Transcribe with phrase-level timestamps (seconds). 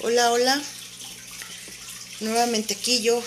[0.00, 0.62] Hola, hola.
[2.20, 3.20] Nuevamente aquí yo,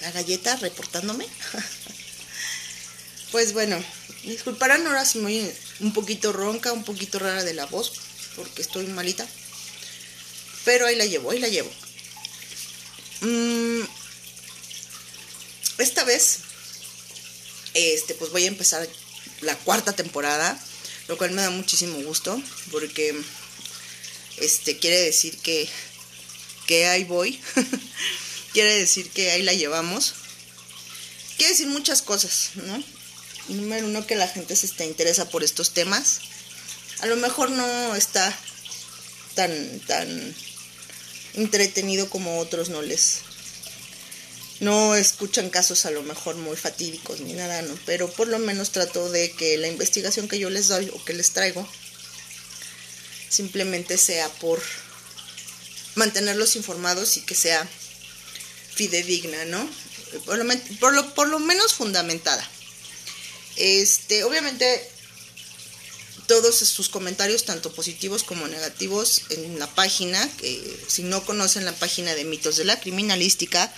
[0.00, 1.28] la galleta, reportándome.
[3.30, 3.80] pues bueno,
[4.24, 5.48] disculparán ahora si me
[5.78, 7.92] un poquito ronca, un poquito rara de la voz,
[8.34, 9.24] porque estoy malita.
[10.64, 11.70] Pero ahí la llevo, ahí la llevo.
[13.20, 13.82] Mm,
[15.78, 16.38] esta vez,
[17.74, 18.88] este, pues voy a empezar
[19.40, 20.60] la cuarta temporada,
[21.06, 23.14] lo cual me da muchísimo gusto, porque
[24.40, 25.68] este quiere decir que,
[26.66, 27.40] que ahí voy,
[28.52, 30.14] quiere decir que ahí la llevamos.
[31.36, 32.82] Quiere decir muchas cosas, ¿no?
[33.48, 36.20] Número uno, que la gente se está interesa por estos temas.
[37.00, 38.36] A lo mejor no está
[39.34, 40.34] tan, tan
[41.34, 43.20] entretenido como otros no les,
[44.60, 47.74] no escuchan casos a lo mejor muy fatídicos ni nada, ¿no?
[47.86, 51.14] Pero por lo menos trato de que la investigación que yo les doy o que
[51.14, 51.66] les traigo
[53.30, 54.60] simplemente sea por
[55.94, 57.66] mantenerlos informados y que sea
[58.74, 59.68] fidedigna, ¿no?
[60.26, 62.46] Por lo, menos fundamentada.
[63.56, 64.90] Este, obviamente
[66.26, 70.28] todos sus comentarios, tanto positivos como negativos, en la página,
[70.86, 73.72] si no conocen la página de mitos de la criminalística,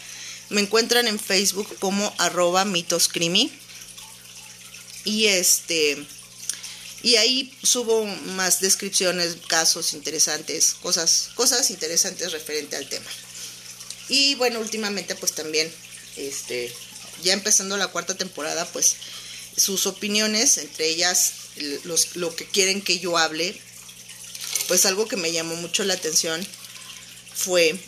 [0.50, 3.50] me encuentran en Facebook como arroba mitoscrimi.
[5.04, 6.06] Y este.
[7.02, 13.10] Y ahí subo más descripciones, casos interesantes, cosas, cosas interesantes referente al tema.
[14.08, 15.72] Y bueno, últimamente pues también,
[16.16, 16.72] este,
[17.22, 18.96] ya empezando la cuarta temporada, pues
[19.56, 21.32] sus opiniones, entre ellas
[22.14, 23.60] lo que quieren que yo hable,
[24.68, 26.46] pues algo que me llamó mucho la atención
[27.34, 27.78] fue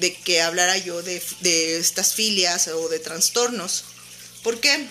[0.00, 3.84] de que hablara yo de, estas filias o de trastornos.
[4.42, 4.86] ¿Por qué?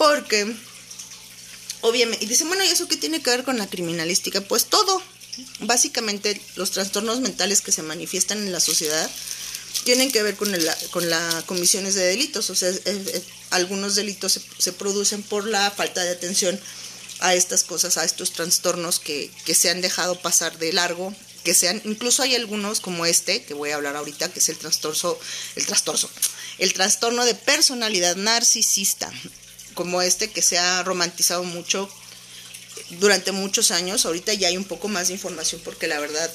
[0.00, 0.50] Porque,
[1.82, 4.40] obviamente, y dicen, bueno, ¿y eso qué tiene que ver con la criminalística?
[4.40, 5.02] Pues todo.
[5.58, 9.10] Básicamente, los trastornos mentales que se manifiestan en la sociedad
[9.84, 10.56] tienen que ver con,
[10.90, 12.48] con las comisiones de delitos.
[12.48, 12.72] O sea,
[13.50, 16.58] algunos delitos se, se, producen por la falta de atención
[17.18, 21.52] a estas cosas, a estos trastornos que, que se han dejado pasar de largo que
[21.52, 25.18] sean, incluso hay algunos como este, que voy a hablar ahorita, que es el trastorno,
[25.56, 26.08] el trastorno,
[26.58, 29.10] el trastorno de personalidad narcisista,
[29.74, 31.88] como este que se ha romantizado mucho
[32.98, 36.32] durante muchos años, ahorita ya hay un poco más de información porque la verdad,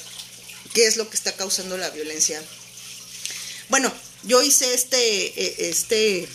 [0.74, 2.42] ¿qué es lo que está causando la violencia?
[3.68, 3.92] Bueno,
[4.22, 6.28] yo hice este, e, este,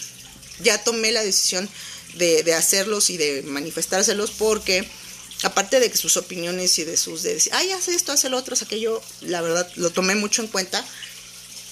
[0.62, 1.70] ya tomé la decisión
[2.16, 4.88] de, hacerlos y de manifestárselos porque
[5.44, 8.38] aparte de que sus opiniones y de sus de decir, ay, hace esto, hace lo
[8.38, 10.86] otro, aquello, la verdad lo tomé mucho en cuenta.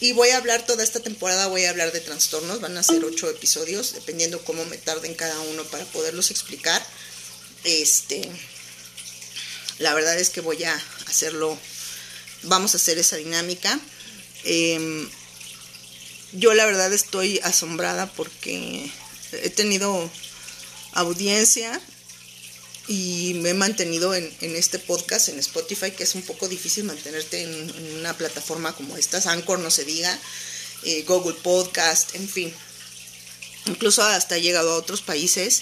[0.01, 3.03] Y voy a hablar toda esta temporada, voy a hablar de trastornos, van a ser
[3.03, 6.81] ocho episodios, dependiendo cómo me tarden cada uno para poderlos explicar.
[7.65, 8.21] Este,
[9.79, 11.57] la verdad es que voy a hacerlo,
[12.43, 13.77] vamos a hacer esa dinámica.
[14.45, 15.09] Em,
[16.31, 18.89] yo la verdad estoy asombrada porque
[19.33, 20.09] he tenido
[20.93, 21.81] audiencia
[22.89, 27.43] y me he mantenido en, este podcast, en Spotify, que es un poco difícil mantenerte
[27.43, 30.19] en, una plataforma como esta, Anchor no se diga,
[30.83, 32.51] eh, Google Podcast, en fin.
[33.67, 35.61] Incluso hasta he llegado a otros países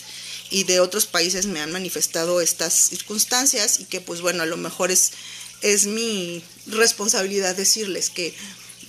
[0.51, 4.55] y de otros países me han manifestado estas circunstancias y que pues bueno, a lo
[4.55, 5.11] mejor es,
[5.61, 8.33] es mi responsabilidad decirles que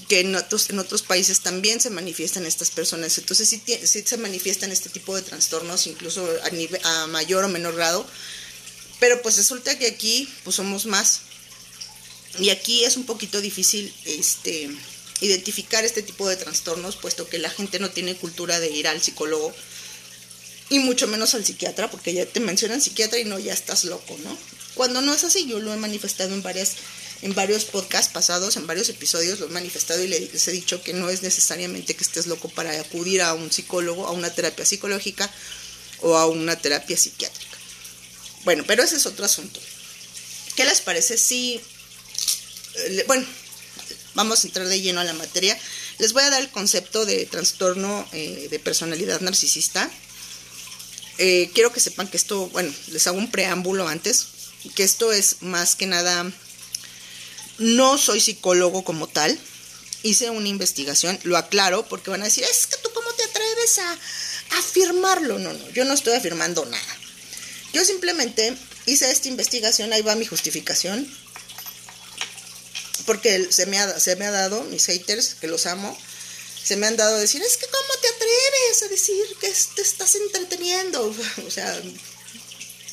[0.09, 3.19] que en otros, en otros países también se manifiestan estas personas.
[3.19, 3.63] Entonces sí,
[4.05, 8.07] se manifiestan este tipo de trastornos, incluso a, a mayor o menor grado.
[8.99, 11.21] Pero pues resulta que aquí pues somos más.
[12.39, 14.71] Y aquí es un poquito difícil este,
[15.21, 19.03] identificar este tipo de trastornos, puesto que la gente no tiene cultura de ir al
[19.03, 19.55] psicólogo
[20.71, 24.17] y mucho menos al psiquiatra, porque ya te mencionan psiquiatra y no, ya estás loco,
[24.23, 24.37] ¿no?
[24.75, 26.77] Cuando no es así, yo lo he manifestado en varias
[27.23, 30.93] en varios podcasts pasados, en varios episodios, lo he manifestado y les he dicho que
[30.93, 35.29] no es necesariamente que estés loco para acudir a un psicólogo, a una terapia psicológica
[36.01, 37.59] o a una terapia psiquiátrica.
[38.45, 39.61] Bueno, pero ese es otro asunto.
[40.55, 41.61] ¿Qué les parece si...
[42.77, 43.27] Eh, bueno,
[44.15, 45.59] vamos a entrar de lleno a la materia.
[45.99, 49.91] Les voy a dar el concepto de trastorno eh, de personalidad narcisista.
[51.19, 54.27] Eh, quiero que sepan que esto, bueno, les hago un preámbulo antes,
[54.77, 56.33] que esto es más que nada
[57.59, 59.39] no soy psicólogo como tal.
[60.03, 63.79] Hice una investigación, lo aclaro, porque van a decir, es que tú cómo te atreves
[63.79, 63.99] a,
[64.59, 65.39] afirmarlo.
[65.39, 66.97] No, no, yo no estoy afirmando nada.
[67.73, 68.57] Yo simplemente
[68.87, 71.07] hice esta investigación, ahí va mi justificación,
[73.05, 75.97] porque se me ha, se me ha dado, mis haters, que los amo,
[76.65, 79.83] se me han dado a decir, es que cómo te atreves a decir que te
[79.83, 81.15] estás entreteniendo.
[81.47, 81.81] O sea,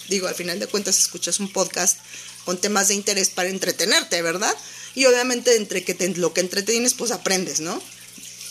[0.08, 1.98] digo, al final de cuentas escuchas un podcast
[2.46, 4.56] con temas de interés para entretenerte, ¿verdad?
[4.94, 7.82] Y obviamente entre que lo que entretienes, pues aprendes, ¿no?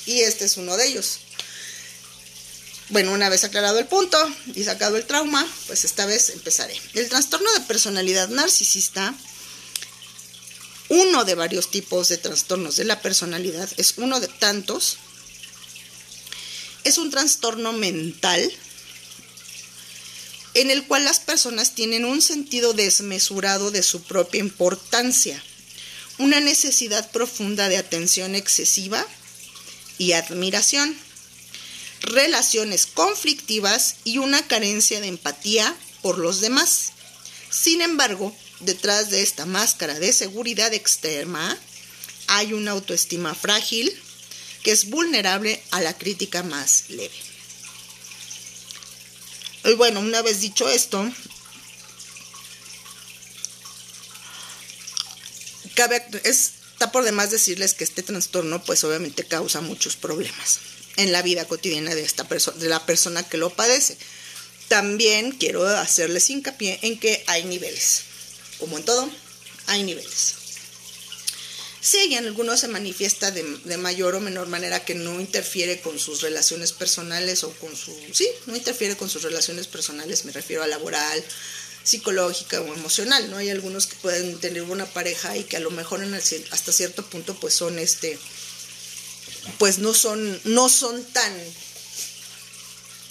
[0.07, 1.21] Y este es uno de ellos.
[2.91, 4.19] Bueno, una vez aclarado el punto
[4.55, 6.79] y sacado el trauma, pues esta vez empezaré.
[6.93, 9.15] El trastorno de personalidad narcisista,
[10.91, 14.99] uno de varios tipos de trastornos de la personalidad, es uno de tantos,
[16.85, 18.53] es un trastorno mental
[20.55, 25.43] en el cual las personas tienen un sentido desmesurado de su propia importancia,
[26.19, 29.05] una necesidad profunda de atención excesiva
[29.99, 30.97] y admiración
[32.05, 36.93] relaciones conflictivas y una carencia de empatía por los demás.
[37.51, 41.59] Sin embargo, detrás de esta máscara de seguridad externa
[42.27, 43.93] hay una autoestima frágil
[44.63, 47.34] que es vulnerable a la crítica más leve.
[49.65, 51.11] Y bueno, una vez dicho esto,
[55.75, 60.59] cabe, está por demás decirles que este trastorno pues obviamente causa muchos problemas
[60.97, 63.97] en la vida cotidiana de, esta de la persona que lo padece.
[64.69, 68.03] También quiero hacerles hincapié en que hay niveles.
[68.59, 69.11] Como en todo,
[69.67, 70.44] hay niveles.
[71.85, 75.83] Sí, y en algunos se manifiesta de, de, mayor o menor manera que no interfiere
[75.83, 77.95] con sus relaciones personales o con su...
[78.11, 81.23] Sí, no interfiere con sus relaciones personales, me refiero a laboral,
[81.83, 83.37] psicológica o emocional, ¿no?
[83.37, 87.05] Hay algunos que pueden tener una pareja y que a lo mejor en hasta cierto
[87.05, 88.19] punto pues son este
[89.59, 91.33] pues no son, no son tan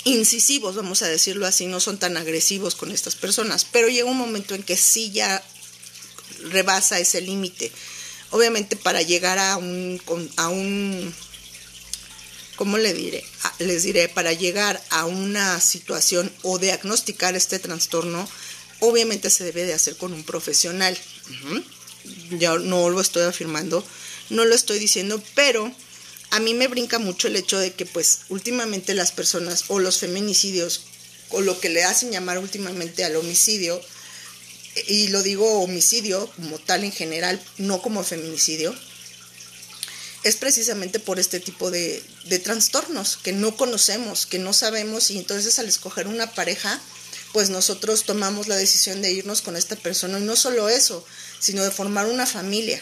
[0.03, 4.17] incisivos, vamos a decirlo así, no son tan agresivos con estas personas, pero llega un
[4.17, 5.43] momento en que sí ya
[6.49, 7.71] rebasa ese límite.
[8.33, 10.01] Obviamente para llegar a un,
[10.37, 11.13] a un,
[12.55, 13.23] ¿cómo le diré?
[13.59, 18.27] Les diré, para llegar a una situación o diagnosticar este trastorno,
[18.79, 20.97] obviamente se debe de hacer con un profesional.
[22.31, 23.85] Ya no lo estoy afirmando,
[24.31, 25.71] no lo estoy diciendo, pero
[26.31, 29.99] a mí me brinca mucho el hecho de que pues últimamente las personas o los
[29.99, 30.85] feminicidios
[31.29, 33.79] o lo que le hacen llamar últimamente al homicidio,
[34.87, 38.75] y lo digo homicidio como tal en general, no como feminicidio,
[40.23, 45.17] es precisamente por este tipo de, de trastornos que no conocemos, que no sabemos y
[45.17, 46.81] entonces al escoger una pareja,
[47.33, 50.19] pues nosotros tomamos la decisión de irnos con esta persona.
[50.19, 51.05] Y no solo eso,
[51.39, 52.81] sino de formar una familia.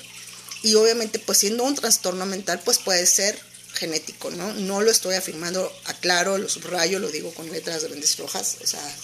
[0.62, 3.40] Y obviamente pues siendo un trastorno mental pues puede ser
[3.74, 4.54] genético, ¿no?
[4.54, 8.98] No lo estoy afirmando, aclaro, lo subrayo, lo digo con letras grandes rojas, o sea,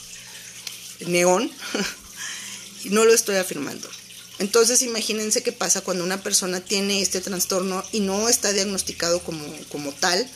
[1.07, 1.51] neón,
[2.85, 3.89] no lo estoy afirmando.
[4.39, 9.43] Entonces imagínense qué pasa cuando una persona tiene este trastorno y no está diagnosticado como,
[9.69, 10.29] como tal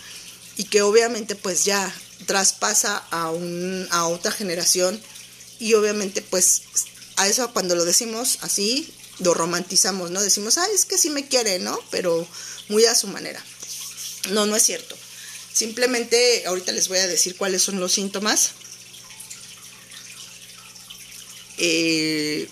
[0.58, 1.94] y que obviamente pues ya
[2.26, 5.00] traspasa a, un, a otra generación
[5.60, 6.64] y obviamente pues
[7.18, 10.22] a eso cuando lo decimos así lo romantizamos, ¿no?
[10.22, 11.80] Decimos, ay, es que sí me quiere, ¿no?
[11.92, 12.28] Pero
[12.70, 13.44] muy a su manera.
[14.32, 14.96] No, no es cierto.
[15.54, 18.52] Simplemente ahorita les voy a decir cuáles son los síntomas.
[21.64, 22.50] Eh,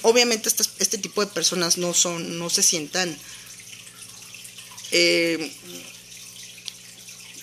[0.00, 3.14] obviamente este, tipo de personas no son, no se sientan,
[4.92, 5.52] eh,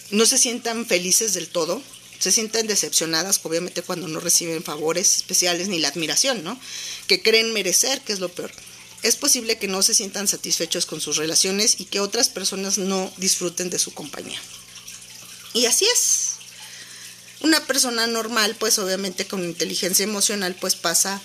[0.09, 1.79] no se sientan felices del todo,
[2.17, 6.59] se sienten decepcionadas, obviamente, cuando no reciben favores especiales ni la admiración, ¿no?
[7.07, 8.51] Que creen merecer, que es lo peor.
[9.03, 13.13] Es posible que no se sientan satisfechos con sus relaciones y que otras personas no
[13.17, 14.41] disfruten de su compañía.
[15.53, 16.28] Y así es.
[17.41, 21.21] Una persona normal, pues obviamente con inteligencia emocional, pues pasa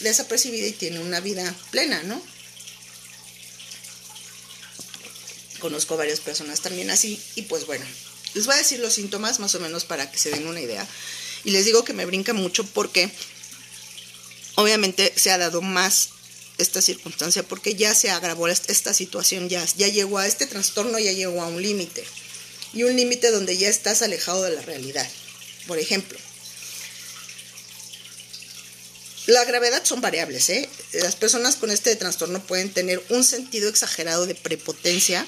[0.00, 2.22] desapercibida y tiene una vida plena, ¿no?
[5.58, 7.84] Conozco varias personas también así y pues bueno,
[8.34, 10.86] les voy a decir los síntomas más o menos para que se den una idea.
[11.44, 13.10] Y les digo que me brinca mucho porque
[14.54, 16.10] obviamente se ha dado más
[16.58, 21.12] esta circunstancia porque ya se agravó esta situación, ya, ya llegó a este trastorno, ya
[21.12, 22.04] llegó a un límite.
[22.72, 25.08] Y un límite donde ya estás alejado de la realidad.
[25.70, 26.18] Por ejemplo,
[29.26, 30.50] la gravedad son variables.
[30.50, 30.68] ¿eh?
[30.94, 35.24] Las personas con este trastorno pueden tener un sentido exagerado de prepotencia,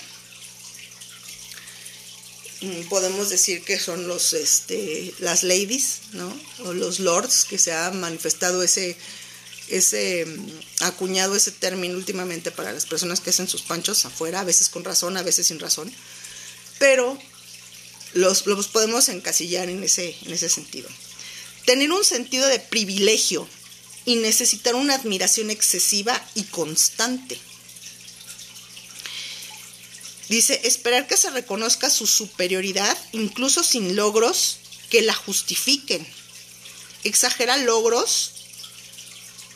[2.63, 6.33] Mm, podemos decir que son los este las ladies no
[6.65, 8.97] o los lords que se ha manifestado ese
[9.67, 14.45] ese mm, acuñado ese término últimamente para las personas que hacen sus panchos afuera a
[14.45, 15.93] veces con razón a veces sin razón
[16.79, 17.19] pero
[18.15, 20.89] los, los podemos encasillar en ese en ese sentido
[21.65, 23.49] tener un sentido de privilegio
[24.05, 27.39] y necesitar una admiración excesiva y constante
[30.33, 34.57] Dice, esperar que se reconozca su superioridad, incluso sin logros
[34.89, 36.07] que la justifiquen.
[37.05, 38.33] Exagera logros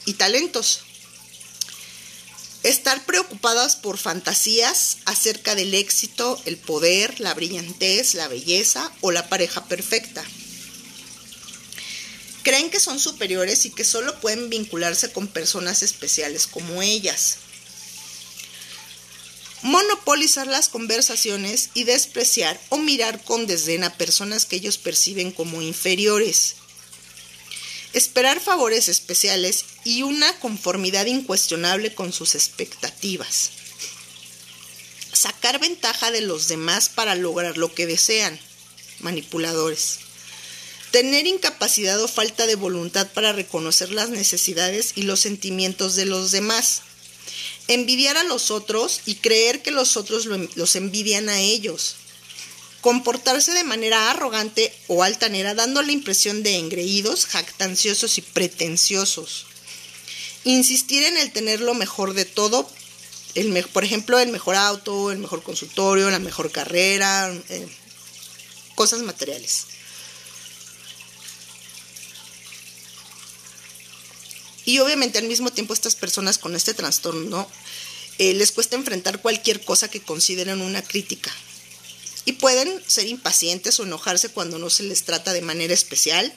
[0.04, 0.80] y talentos.
[2.66, 9.28] Estar preocupadas por fantasías acerca del éxito, el poder, la brillantez, la belleza o la
[9.28, 10.24] pareja perfecta.
[12.42, 17.36] Creen que son superiores y que solo pueden vincularse con personas especiales como ellas.
[19.62, 25.62] Monopolizar las conversaciones y despreciar o mirar con desdén a personas que ellos perciben como
[25.62, 26.56] inferiores
[27.96, 33.50] esperar favores especiales y una conformidad incuestionable con sus expectativas.
[35.14, 38.38] Sacar ventaja de los demás para lograr lo que desean.
[39.00, 40.00] Manipuladores.
[40.90, 46.32] Tener incapacidad o falta de voluntad para reconocer las necesidades y los sentimientos de los
[46.32, 46.82] demás.
[47.66, 51.96] Envidiar a los otros y creer que los otros los envidian a ellos
[52.86, 59.46] comportarse de manera arrogante o altanera, dando la impresión de engreídos, jactanciosos y pretenciosos.
[60.44, 62.70] Insistir en el tener lo mejor de todo,
[63.72, 67.66] por ejemplo, el mejor auto, el mejor consultorio, la mejor carrera, eh,
[68.76, 69.66] cosas materiales.
[74.64, 77.48] Y obviamente al mismo tiempo estas personas con este trastorno
[78.18, 81.32] eh, les cuesta enfrentar cualquier cosa que consideren una crítica,
[82.26, 86.30] y pueden ser impacientes o enojarse cuando no se les trata de manera especial,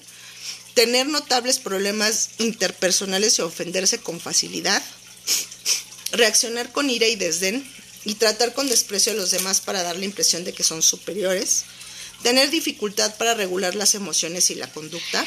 [0.75, 4.84] tener notables problemas interpersonales y ofenderse con facilidad,
[6.12, 7.67] reaccionar con ira y desdén
[8.05, 11.63] y tratar con desprecio a los demás para dar la impresión de que son superiores,
[12.22, 15.25] tener dificultad para regular las emociones y la conducta,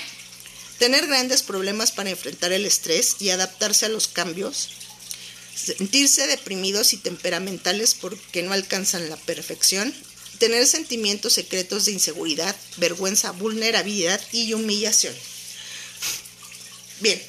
[0.79, 4.69] tener grandes problemas para enfrentar el estrés y adaptarse a los cambios,
[5.57, 9.93] sentirse deprimidos y temperamentales porque no alcanzan la perfección
[10.43, 15.15] tener sentimientos secretos de inseguridad, vergüenza, vulnerabilidad y humillación.
[16.99, 17.23] Bien,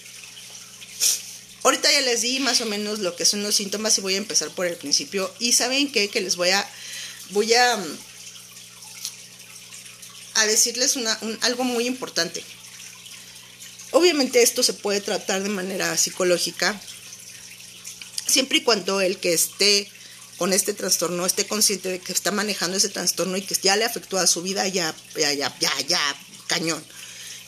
[1.62, 4.18] ahorita ya les di más o menos lo que son los síntomas y voy a
[4.18, 5.32] empezar por el principio.
[5.38, 6.68] Y saben qué, que les voy a,
[7.30, 7.78] voy a,
[10.34, 12.44] a decirles una, algo muy importante.
[13.92, 16.82] Obviamente esto se puede tratar de manera psicológica,
[18.26, 19.88] siempre y cuando el que esté
[20.38, 23.86] con este trastorno esté consciente de que está manejando ese trastorno y que ya le
[23.86, 26.16] afectó a su vida, ya, ya, ya, ya, ya,
[26.48, 26.84] cañón.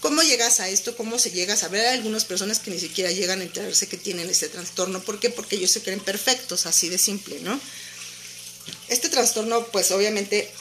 [0.01, 0.95] ¿Cómo llegas a esto?
[0.95, 1.85] ¿Cómo se llega a saber?
[1.85, 5.01] Hay algunas personas que ni siquiera llegan a enterarse que tienen ese trastorno.
[5.01, 5.31] ¿Por qué?
[5.31, 7.59] Porque ellos se creen perfectos, así de simple, ¿no?
[8.87, 10.51] Este trastorno, pues obviamente,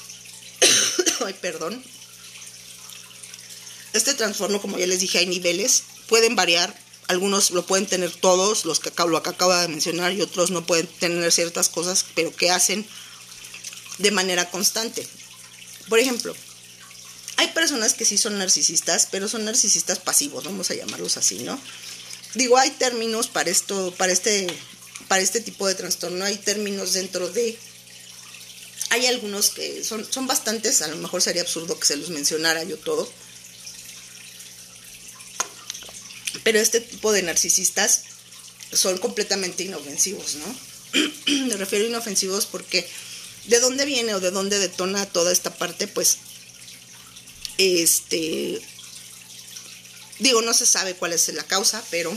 [1.27, 1.85] ay, perdón.
[3.93, 6.75] Este trastorno, como ya les dije, hay niveles, pueden variar
[7.09, 10.67] algunos lo pueden tener todos, los que lo que acabo de mencionar, y otros no
[10.67, 12.87] pueden tener ciertas cosas, pero que hacen
[13.99, 15.07] de manera constante.
[15.89, 16.35] Por ejemplo,
[17.37, 21.61] hay personas que sí son narcisistas, pero son narcisistas pasivos, vamos a llamarlos así, ¿no?
[22.35, 24.47] Digo, hay términos para esto, para este,
[25.09, 27.59] para este tipo de trastorno, hay términos dentro de
[28.91, 32.63] hay algunos que son, son bastantes, a lo mejor sería absurdo que se los mencionara
[32.65, 33.11] yo todo,
[36.45, 38.03] Pero este tipo de narcisistas
[38.73, 40.57] son completamente inofensivos, ¿no?
[41.49, 42.89] Me refiero a inofensivos porque
[43.47, 46.19] de dónde viene o de dónde detona toda esta parte, pues,
[47.59, 48.61] este,
[50.19, 52.15] digo, no se sabe cuál es la causa, pero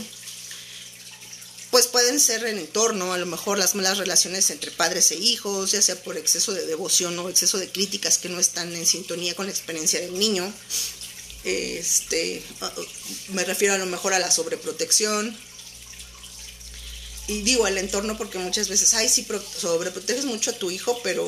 [1.70, 5.72] pues pueden ser en entorno, a lo mejor las malas relaciones entre padres e hijos,
[5.72, 9.34] ya sea por exceso de devoción o exceso de críticas que no están en sintonía
[9.34, 10.50] con la experiencia del niño,
[11.44, 12.42] este,
[13.28, 15.36] me refiero a lo mejor a la sobreprotección.
[17.26, 19.26] Y digo el entorno porque muchas veces, ay, sí,
[19.60, 21.24] sobreproteges mucho a tu hijo, pero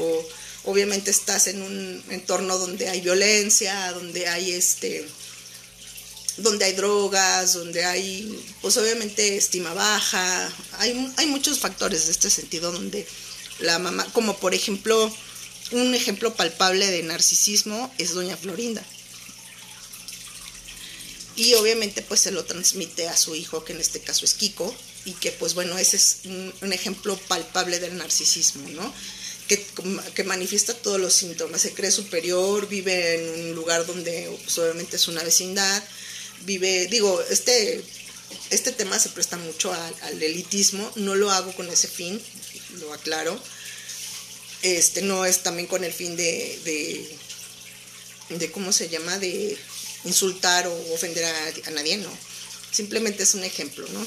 [0.65, 5.07] obviamente estás en un entorno donde hay violencia, donde hay este
[6.39, 12.31] donde hay drogas, donde hay, pues obviamente estima baja, hay, hay muchos factores de este
[12.31, 13.07] sentido donde
[13.59, 15.15] la mamá, como por ejemplo,
[15.73, 18.83] un ejemplo palpable de narcisismo es doña Florinda
[21.37, 24.75] y obviamente pues se lo transmite a su hijo, que en este caso es Kiko,
[25.05, 28.93] y que pues bueno, ese es un, ejemplo palpable del narcisismo, ¿no?
[29.49, 29.65] Que,
[30.15, 34.97] que, manifiesta todos los síntomas, se cree superior, vive en un lugar donde pues, obviamente
[34.97, 35.83] es una vecindad,
[36.43, 37.83] vive, digo, este,
[38.51, 42.21] este tema se presta mucho al, elitismo, no lo hago con ese fin,
[42.79, 43.41] lo aclaro,
[44.63, 49.59] este no es también con el fin de, de, de ¿cómo se llama?, de
[50.05, 52.11] insultar o ofender a, nadie, no.
[52.73, 54.07] Simplemente es un ejemplo, ¿no?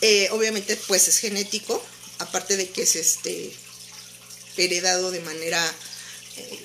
[0.00, 1.82] Eh, obviamente, pues es genético,
[2.18, 3.54] aparte de que es este
[4.56, 5.74] heredado de manera,
[6.36, 6.64] eh,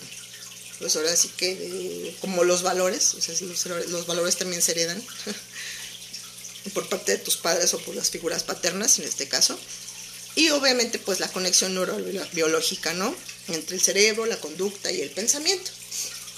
[0.79, 5.01] pues ahora sí que como los valores, o sea, los, los valores también se heredan.
[6.74, 9.57] por parte de tus padres o por las figuras paternas en este caso.
[10.36, 13.15] Y obviamente pues la conexión neurobiológica, ¿no?
[13.48, 15.71] Entre el cerebro, la conducta y el pensamiento.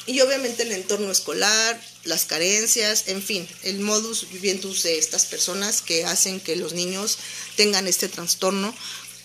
[0.08, 5.81] Y obviamente el entorno escolar, las carencias, en fin, el modus vivendi de estas personas
[5.81, 7.17] que hacen que los niños
[7.55, 8.74] tengan este trastorno,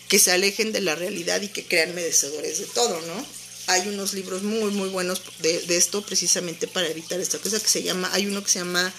[0.08, 3.26] que se alejen de la realidad y que crean merecedores de todo, ¿no?
[3.68, 7.68] Hay unos libros muy, muy buenos de, de esto precisamente para evitar esta cosa que
[7.68, 8.92] se llama, hay uno que se llama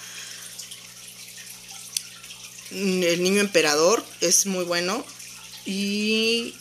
[2.71, 5.05] El niño emperador, es muy bueno,
[5.65, 6.55] y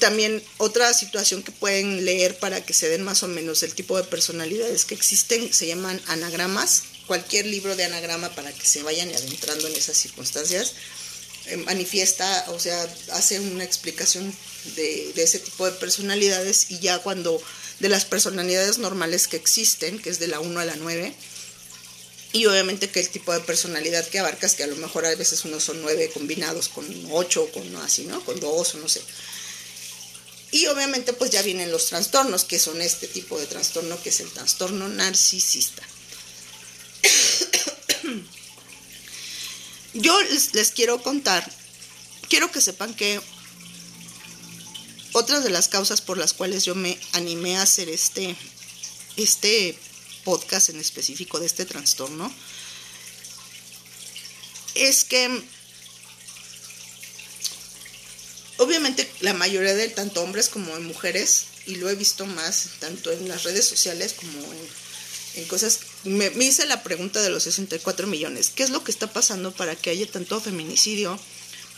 [0.00, 3.96] también otra situación que pueden leer para que se den más o menos el tipo
[3.96, 6.84] de personalidades que existen se llaman anagramas.
[7.06, 10.72] Cualquier libro de anagrama para que se vayan adentrando en esas circunstancias
[11.46, 14.34] eh, manifiesta, o sea, hace una explicación
[14.76, 17.38] de, de, ese tipo de personalidades y ya cuando
[17.80, 21.14] de las personalidades normales que existen, que es de la 1 a la 9,
[22.32, 25.44] y obviamente que el tipo de personalidad que abarcas, que a lo mejor a veces
[25.44, 28.24] uno son 9 combinados con 8 o con así, ¿no?
[28.24, 29.02] Con 2 o no sé.
[30.54, 34.20] Y obviamente pues ya vienen los trastornos, que son este tipo de trastorno, que es
[34.20, 35.82] el trastorno narcisista.
[39.94, 41.52] Yo les, quiero contar,
[42.28, 43.20] quiero que sepan que
[45.10, 48.36] otras de las causas por las cuales yo me animé a hacer este,
[49.16, 49.76] este
[50.22, 52.32] podcast en específico de este trastorno
[54.76, 55.42] es que
[58.58, 63.28] obviamente la mayoría de tanto hombres como mujeres, y lo he visto más tanto en
[63.28, 64.38] las redes sociales como
[65.34, 69.12] en, cosas, me, hice la pregunta de los 64 millones, ¿qué es lo que está
[69.12, 71.18] pasando para que haya tanto feminicidio,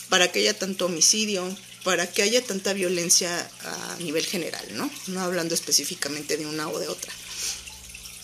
[0.09, 4.91] para que haya tanto homicidio, para que haya tanta violencia a nivel general, ¿no?
[5.07, 7.13] No hablando específicamente de una o de otra,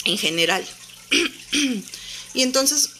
[0.05, 0.67] en general.
[2.35, 2.91] y entonces,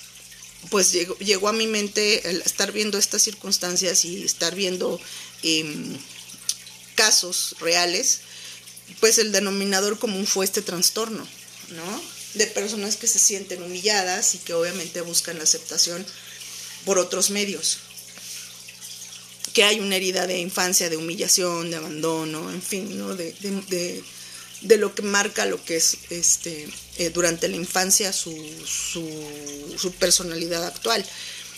[0.71, 5.01] pues llegó, llegó a mi mente el estar viendo estas circunstancias y estar viendo
[5.43, 5.97] Em,
[6.95, 8.21] casos reales,
[9.01, 11.27] pues el denominador común fue este trastorno,
[11.71, 12.03] ¿no?
[12.35, 16.05] De personas que se sienten humilladas y que obviamente buscan la aceptación
[16.85, 17.79] por otros medios.
[19.53, 23.15] Que hay una herida de infancia, de humillación, de abandono, en fin, ¿no?
[23.17, 23.35] De,
[24.63, 28.33] de, lo que marca lo que es este, eh, durante la infancia su,
[28.65, 29.05] su,
[29.77, 31.05] su personalidad actual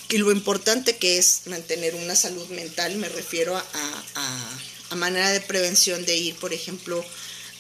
[0.09, 3.65] y lo importante que es mantener una salud mental, me refiero a,
[4.91, 7.05] a, manera de prevención de ir, por ejemplo,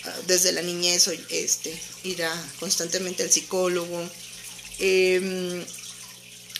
[0.04, 4.09] ah, desde la niñez, este, ir a, constantemente al psicólogo,
[4.78, 5.64] em,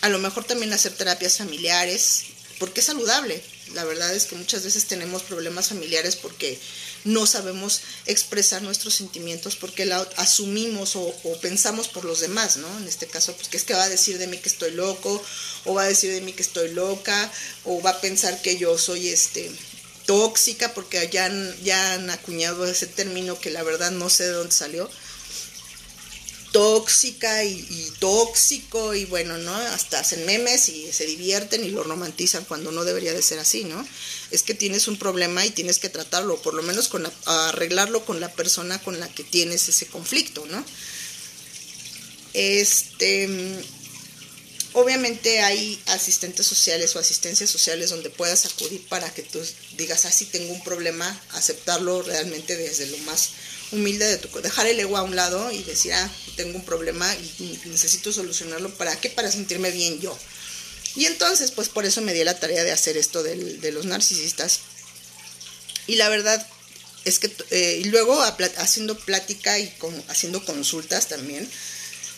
[0.01, 2.23] a lo mejor también hacer terapias familiares,
[2.59, 3.41] porque es saludable.
[3.73, 6.59] La verdad es que muchas veces tenemos problemas familiares porque
[7.05, 12.67] no sabemos expresar nuestros sentimientos porque la asumimos o, pensamos por los demás, ¿no?
[12.79, 15.23] En este caso, pues que es que va a decir de mí que estoy loco,
[15.65, 17.31] o va a decir de mí que estoy loca,
[17.63, 19.51] o va a pensar que yo soy este
[20.05, 21.31] tóxica, porque ya,
[21.63, 24.89] ya han acuñado ese término que la verdad no sé de dónde salió
[26.55, 29.53] tóxica y, tóxico y bueno, ¿no?
[29.53, 33.65] Hasta hacen memes y se divierten y lo romantizan cuando no debería de ser así,
[33.65, 33.85] ¿no?
[34.31, 38.21] Es que tienes un problema y tienes que tratarlo, por lo menos con arreglarlo con
[38.21, 40.63] la persona con la que tienes ese conflicto, ¿no?
[42.31, 43.27] Este,
[44.71, 49.41] obviamente hay asistentes sociales o asistencias sociales donde puedas acudir para que tú
[49.75, 53.31] digas, ah, sí tengo un problema, aceptarlo realmente desde lo más
[53.75, 57.13] humilde de tu dejar el ego a un lado y decir, ah, tengo un problema
[57.39, 58.73] y necesito solucionarlo.
[58.75, 59.09] ¿Para qué?
[59.09, 60.17] Para sentirme bien yo.
[60.95, 64.61] Y entonces, pues por eso me di la tarea de hacer esto de los narcisistas.
[65.87, 66.45] Y la verdad
[67.05, 68.19] es que, eh, luego
[68.57, 71.47] haciendo plática y con, haciendo consultas también,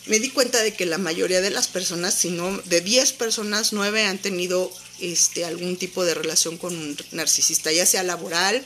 [0.06, 3.74] me di cuenta de que la mayoría de las personas, si no, de 10 personas,
[3.74, 8.66] 9 han tenido este, algún tipo de relación con un narcisista, ya sea laboral,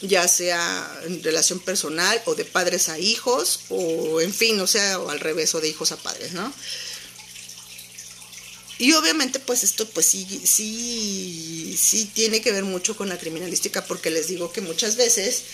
[0.00, 4.98] ya sea en relación personal o de padres a hijos o en fin, o sea,
[4.98, 6.52] o al revés o de hijos a padres, ¿no?
[8.78, 13.84] Y obviamente pues esto pues sí, sí, sí tiene que ver mucho con la criminalística
[13.84, 15.44] porque les digo que muchas veces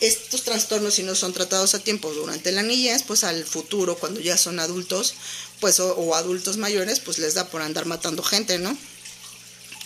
[0.00, 4.20] estos trastornos si no son tratados a tiempo durante la niñez, pues al futuro cuando
[4.20, 5.14] ya son adultos,
[5.60, 8.76] pues o, adultos mayores, pues les da por andar matando gente, ¿no?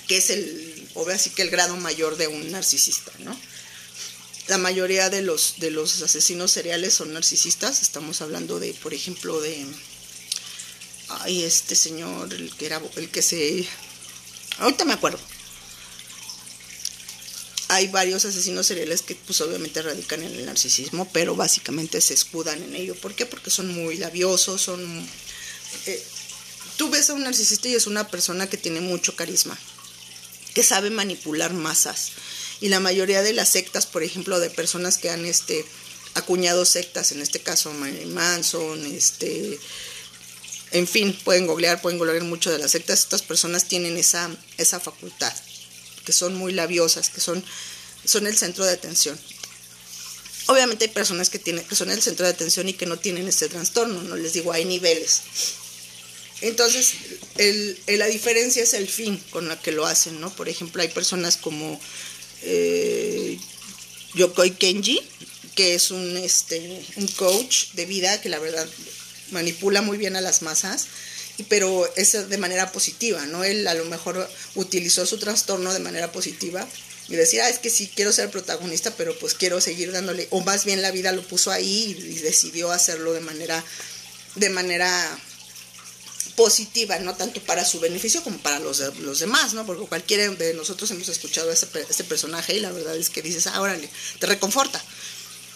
[0.07, 3.37] Que es el, o así que el grado mayor de un narcisista, ¿no?
[4.49, 7.83] La mayoría de los, de los asesinos seriales son narcisistas.
[7.83, 9.67] Estamos hablando de, por ejemplo, de.
[11.09, 12.83] Ay, este señor, el que era.
[12.97, 13.67] El que se.
[14.59, 15.19] Ahorita me acuerdo.
[17.69, 22.63] Hay varios asesinos seriales que, pues, obviamente radican en el narcisismo, pero básicamente se escudan
[22.63, 22.95] en ello.
[22.95, 23.25] ¿Por qué?
[23.25, 25.09] Porque son muy labiosos, son.
[25.87, 26.07] Eh,
[26.77, 29.59] tú ves a un narcisista y es una persona que tiene mucho carisma,
[30.53, 32.13] que sabe manipular masas.
[32.65, 35.67] Y la mayoría de las sectas, por ejemplo, de personas que han este,
[36.15, 37.71] acuñado sectas, en este caso
[38.07, 39.59] Manson, este,
[40.71, 44.81] en fin, pueden googlear, pueden googlear mucho de las sectas, estas personas tienen esa, esa
[44.81, 45.31] facultad,
[46.07, 47.45] que son muy labiosas, que son,
[48.07, 49.21] son el centro de atención.
[50.47, 53.29] Obviamente hay personas que, tienen, que son el centro de atención y que no tienen
[53.29, 55.21] este trastorno, no les digo, hay niveles.
[56.41, 56.95] Entonces,
[57.37, 60.35] el, la diferencia es el fin con la que lo hacen, ¿no?
[60.35, 61.79] Por ejemplo, hay personas como
[62.45, 63.39] eh,
[64.15, 65.01] Yokoi Kenji,
[65.55, 68.69] que es un, este, un coach de vida que la verdad
[69.31, 70.87] manipula muy bien a las masas,
[71.49, 73.45] pero es de manera positiva, ¿no?
[73.45, 76.67] Él a lo mejor utilizó su trastorno de manera positiva
[77.09, 80.41] y decía, ah, es que sí quiero ser protagonista, pero pues quiero seguir dándole, o
[80.41, 83.63] más bien la vida lo puso ahí y, decidió hacerlo de manera,
[84.37, 85.19] de manera
[86.37, 89.65] positiva, no tanto para su beneficio como para los, los demás, ¿no?
[89.67, 93.47] Porque cualquiera de nosotros hemos escuchado a este, personaje y la verdad es que dices,
[93.47, 94.83] ah, órale, te reconforta.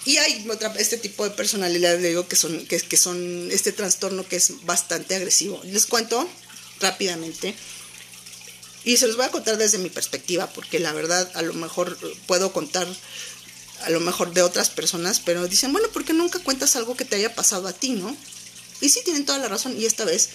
[0.05, 4.27] Y hay otra, este tipo de personalidad, digo, que son, que, que son este trastorno
[4.27, 5.61] que es bastante agresivo.
[5.64, 6.29] Les cuento
[6.81, 7.55] rápidamente.
[8.85, 11.99] Y se los voy a contar desde mi perspectiva, porque la verdad a lo mejor
[12.27, 12.87] puedo contar
[13.83, 17.05] a lo mejor de otras personas, pero dicen, bueno, ¿por qué nunca cuentas algo que
[17.05, 18.17] te haya pasado a ti, no?
[18.81, 20.31] Y sí, tienen toda la razón, y esta vez,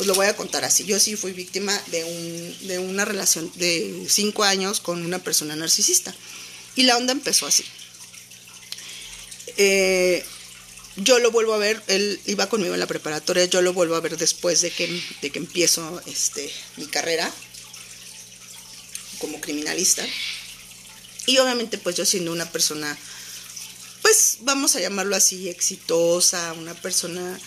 [0.00, 0.86] pues lo voy a contar así.
[0.86, 5.54] Yo sí fui víctima de, un, de una relación de cinco años con una persona
[5.56, 6.14] narcisista.
[6.74, 7.66] Y la onda empezó así.
[9.58, 10.24] Eh,
[10.96, 14.00] yo lo vuelvo a ver, él iba conmigo en la preparatoria, yo lo vuelvo a
[14.00, 17.30] ver después de que, de que empiezo este, mi carrera
[19.18, 20.02] como criminalista.
[21.26, 22.96] Y obviamente pues yo siendo una persona,
[24.00, 27.38] pues vamos a llamarlo así, exitosa, una persona,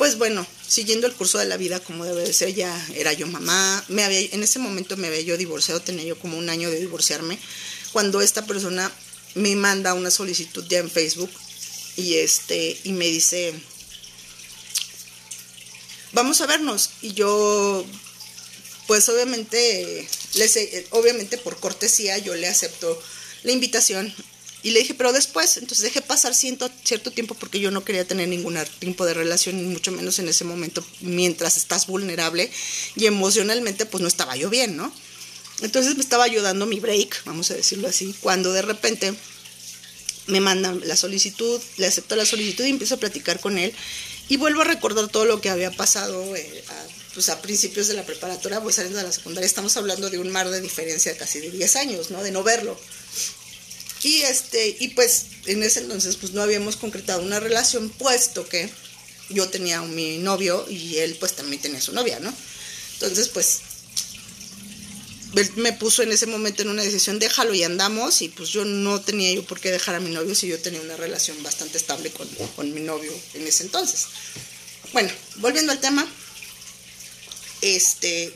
[0.00, 3.26] pues bueno, siguiendo el curso de la vida como debe de ser, ya era yo
[3.26, 6.70] mamá, me había, en ese momento me había yo divorciado, tenía yo como un año
[6.70, 7.38] de divorciarme,
[7.92, 8.90] cuando esta persona
[9.34, 11.30] me manda una solicitud ya en Facebook
[11.96, 13.52] y este y me dice
[16.12, 17.84] vamos a vernos y yo
[18.86, 20.08] pues obviamente
[20.92, 22.98] obviamente por cortesía yo le acepto
[23.42, 24.14] la invitación
[24.62, 28.04] y le dije pero después entonces dejé pasar cierto, cierto tiempo porque yo no quería
[28.04, 32.50] tener ningún tipo de relación mucho menos en ese momento mientras estás vulnerable
[32.96, 34.92] y emocionalmente pues no estaba yo bien no
[35.62, 39.14] entonces me estaba ayudando mi break vamos a decirlo así cuando de repente
[40.30, 43.74] me mandan la solicitud, le acepto la solicitud y empiezo a platicar con él
[44.28, 47.94] y vuelvo a recordar todo lo que había pasado eh, a, pues a principios de
[47.94, 51.40] la preparatoria, voy saliendo de la secundaria, estamos hablando de un mar de diferencia casi
[51.40, 52.22] de 10 años, ¿no?
[52.22, 52.78] De no verlo.
[54.02, 58.70] Y este, y pues en ese entonces pues no habíamos concretado una relación, puesto que
[59.28, 62.34] yo tenía mi novio y él pues también tenía su novia, ¿no?
[62.94, 63.60] Entonces pues
[65.56, 69.00] me puso en ese momento en una decisión, déjalo y andamos, y pues yo no
[69.00, 72.10] tenía yo por qué dejar a mi novio si yo tenía una relación bastante estable
[72.10, 74.06] con, con mi novio en ese entonces.
[74.92, 76.06] Bueno, volviendo al tema,
[77.60, 78.32] este,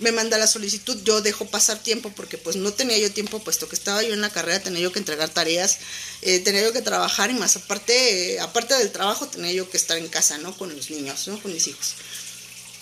[0.00, 3.68] me manda la solicitud, yo dejo pasar tiempo porque pues no tenía yo tiempo, puesto
[3.68, 5.78] que estaba yo en la carrera, tenía yo que entregar tareas,
[6.22, 9.76] eh, tenía yo que trabajar y más aparte, eh, aparte del trabajo tenía yo que
[9.76, 10.56] estar en casa, ¿no?
[10.56, 11.40] Con los niños, ¿no?
[11.40, 11.94] Con mis hijos.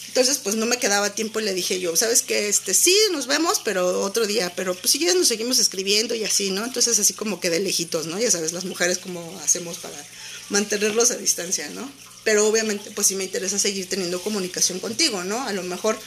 [0.09, 2.49] Entonces, pues no me quedaba tiempo y le dije yo, ¿sabes qué?
[2.49, 6.25] Este, sí, nos vemos, pero otro día, pero pues si quieres nos seguimos escribiendo y
[6.25, 6.65] así, ¿no?
[6.65, 8.19] Entonces, así como que de lejitos, ¿no?
[8.19, 9.97] Ya sabes, las mujeres como hacemos para
[10.49, 11.89] mantenerlos a distancia, ¿no?
[12.25, 15.43] Pero obviamente, pues sí me interesa seguir teniendo comunicación contigo, ¿no?
[15.47, 15.99] A lo mejor,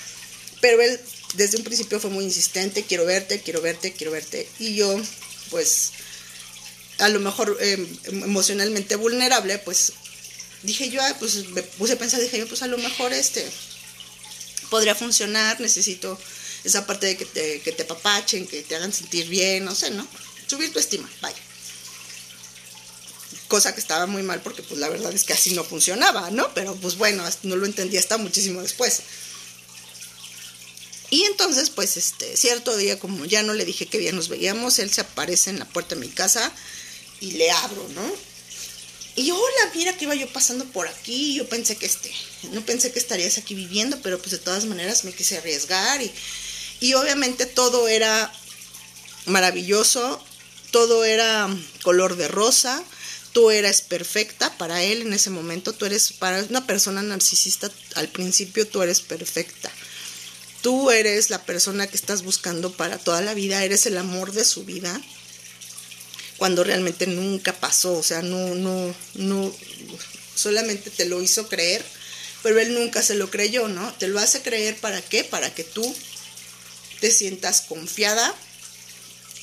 [0.61, 0.99] pero él
[1.33, 4.47] desde un principio fue muy insistente, quiero verte, quiero verte, quiero verte.
[4.59, 4.99] Y yo,
[5.49, 5.91] pues,
[6.99, 9.93] a lo mejor em, emocionalmente vulnerable, pues
[10.63, 13.45] dije yo, pues me puse a pensar, dije yo, pues a lo mejor este
[14.69, 16.17] podría funcionar, necesito
[16.63, 19.89] esa parte de que te, que te papachen, que te hagan sentir bien, no sé,
[19.91, 20.07] ¿no?
[20.47, 21.37] Subir tu estima, vaya.
[23.47, 26.53] Cosa que estaba muy mal porque pues la verdad es que así no funcionaba, ¿no?
[26.53, 29.01] Pero pues bueno, no lo entendí hasta muchísimo después.
[31.11, 34.79] Y entonces, pues, este, cierto día, como ya no le dije qué día nos veíamos,
[34.79, 36.51] él se aparece en la puerta de mi casa
[37.19, 38.31] y le abro, ¿no?
[39.17, 42.09] Y hola, mira que iba yo pasando por aquí, yo pensé que este,
[42.53, 46.09] no pensé que estarías aquí viviendo, pero pues de todas maneras me quise arriesgar y,
[46.79, 48.31] y obviamente todo era
[49.25, 50.23] maravilloso,
[50.71, 51.49] todo era
[51.83, 52.81] color de rosa,
[53.33, 58.07] tú eres perfecta para él en ese momento, tú eres para una persona narcisista, al
[58.07, 59.69] principio tú eres perfecta.
[60.61, 64.45] Tú eres la persona que estás buscando para toda la vida, eres el amor de
[64.45, 65.01] su vida
[66.37, 69.53] cuando realmente nunca pasó, o sea, no, no, no,
[70.35, 71.83] solamente te lo hizo creer
[72.43, 73.93] pero él nunca se lo creyó, ¿no?
[73.93, 75.23] Te lo hace creer para qué?
[75.23, 75.95] Para que tú
[76.99, 78.33] te sientas confiada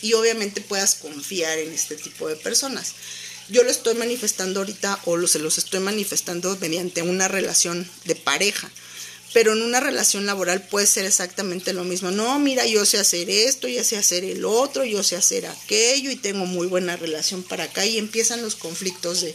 [0.02, 2.94] y obviamente puedas confiar en este tipo de personas.
[3.48, 8.70] Yo lo estoy manifestando ahorita o se los estoy manifestando mediante una relación de pareja
[9.32, 12.10] pero en una relación laboral puede ser exactamente lo mismo.
[12.10, 16.10] No, mira, yo sé hacer esto, yo sé hacer el otro, yo sé hacer aquello
[16.10, 19.34] y tengo muy buena relación para acá y empiezan los conflictos de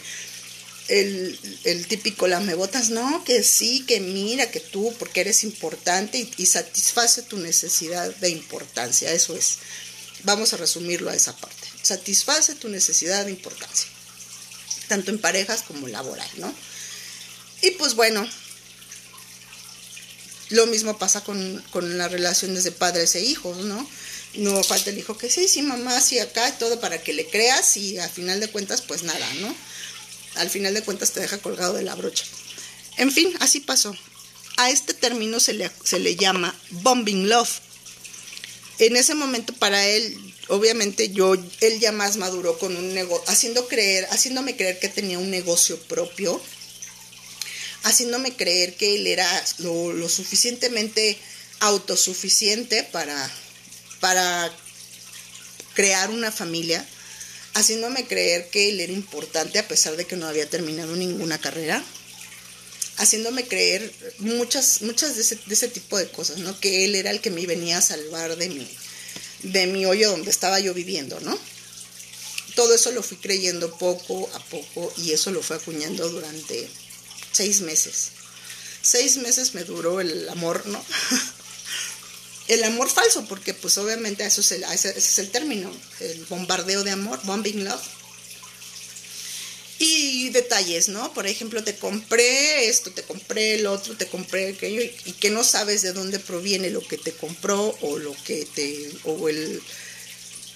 [0.89, 6.32] el, el típico lamebotas, no, que sí, que mira, que tú, porque eres importante y,
[6.38, 9.60] y satisface tu necesidad de importancia, eso es.
[10.23, 11.67] Vamos a resumirlo a esa parte.
[11.82, 13.89] Satisface tu necesidad de importancia,
[14.88, 16.53] tanto en parejas como laboral, ¿no?
[17.62, 18.27] Y pues bueno,
[20.49, 21.63] lo mismo pasa con,
[21.97, 23.88] las relaciones de padres e hijos, ¿no?
[24.36, 27.77] No falta el hijo que sí, sí, mamá, sí, acá, todo para que le creas
[27.77, 29.56] y al final de cuentas, pues nada, ¿no?
[30.36, 32.25] Al final de cuentas te deja colgado de la brocha.
[32.97, 33.95] En fin, así pasó.
[34.58, 37.60] A este término se le, se le llama bombing love.
[38.79, 43.67] En ese momento para él, obviamente yo, él ya más maduró con un negocio, haciendo
[43.67, 46.41] creer, haciéndome creer que tenía un negocio propio,
[47.83, 49.27] haciéndome creer que él era
[49.59, 51.17] lo, suficientemente
[51.59, 53.31] autosuficiente para,
[53.99, 54.51] para
[55.73, 56.85] crear una familia,
[57.53, 61.83] haciéndome creer que él era importante a pesar de que no había terminado ninguna carrera,
[62.97, 66.59] haciéndome creer muchas, muchas de ese, de ese tipo de cosas, ¿no?
[66.59, 68.67] Que él era el que me venía a salvar de mi,
[69.43, 71.37] de mi hoyo donde estaba yo viviendo, ¿no?
[72.55, 76.69] Todo eso lo fui creyendo poco a poco y eso lo fue acuñando durante
[77.33, 78.11] seis meses.
[78.81, 80.83] Seis meses me duró el amor, ¿no?
[82.47, 86.83] el amor falso, porque pues obviamente eso es el, ese, es el término, el bombardeo
[86.83, 87.81] de amor, bombing love.
[89.79, 91.13] Y detalles, ¿no?
[91.13, 95.43] Por ejemplo, te compré esto, te compré el otro, te compré aquello, y que no
[95.43, 99.61] sabes de dónde proviene lo que te compró o lo que te, o el,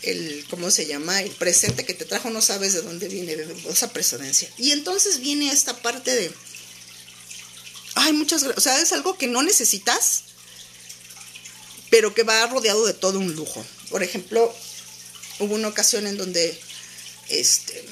[0.04, 1.22] el, ¿cómo se llama?
[1.22, 3.36] El presente que te trajo, no sabes de dónde viene,
[3.70, 4.50] esa precedencia.
[4.58, 6.32] Y entonces viene esta parte de,
[7.98, 8.58] ay, muchas gracias.
[8.58, 10.24] O sea, es algo que no necesitas,
[11.90, 13.66] pero que va rodeado de todo un lujo.
[13.90, 14.54] Por ejemplo,
[15.40, 16.60] hubo una ocasión en donde
[17.30, 17.84] este,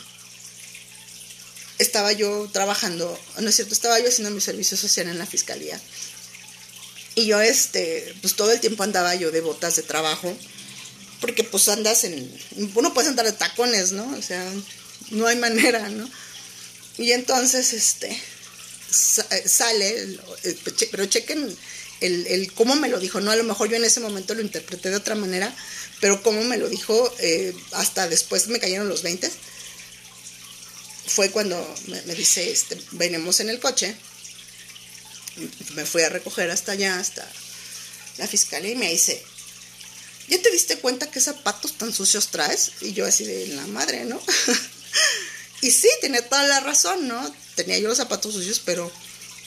[1.79, 5.79] estaba yo trabajando, no es cierto, estaba yo haciendo mi servicio social en la fiscalía.
[7.15, 10.35] Y yo, este, pues todo el tiempo andaba yo de botas de trabajo,
[11.21, 12.31] porque pues andas en,
[12.75, 14.05] uno puede andar de tacones, ¿no?
[14.17, 14.45] O sea,
[15.11, 16.09] no hay manera, ¿no?
[16.97, 18.21] Y entonces, este,
[18.95, 20.57] sale, eh,
[20.91, 21.55] pero chequen
[22.01, 23.31] el, el, cómo me lo dijo, ¿no?
[23.31, 25.53] A lo mejor yo en ese momento lo interpreté de otra manera,
[26.01, 29.31] pero cómo me lo dijo, eh, hasta después me cayeron los 20,
[31.07, 33.95] fue cuando me, dice, este, venimos en el coche,
[35.75, 37.29] me fui a recoger hasta allá, hasta
[38.17, 39.23] la fiscalía, y me dice,
[40.27, 42.71] ¿ya te diste cuenta qué zapatos tan sucios traes?
[42.81, 44.21] Y yo así de la madre, ¿no?
[45.65, 47.35] y sí, tiene toda la razón, ¿no?
[47.55, 48.91] tenía yo los zapatos sucios, pero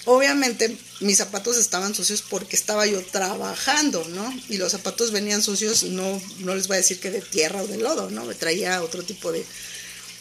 [0.06, 4.34] obviamente mis zapatos estaban sucios porque estaba yo trabajando, ¿no?
[4.48, 7.66] Y los zapatos venían sucios, no, no les voy a decir que de tierra o
[7.66, 8.24] de lodo, ¿no?
[8.24, 9.44] Me traía otro tipo de,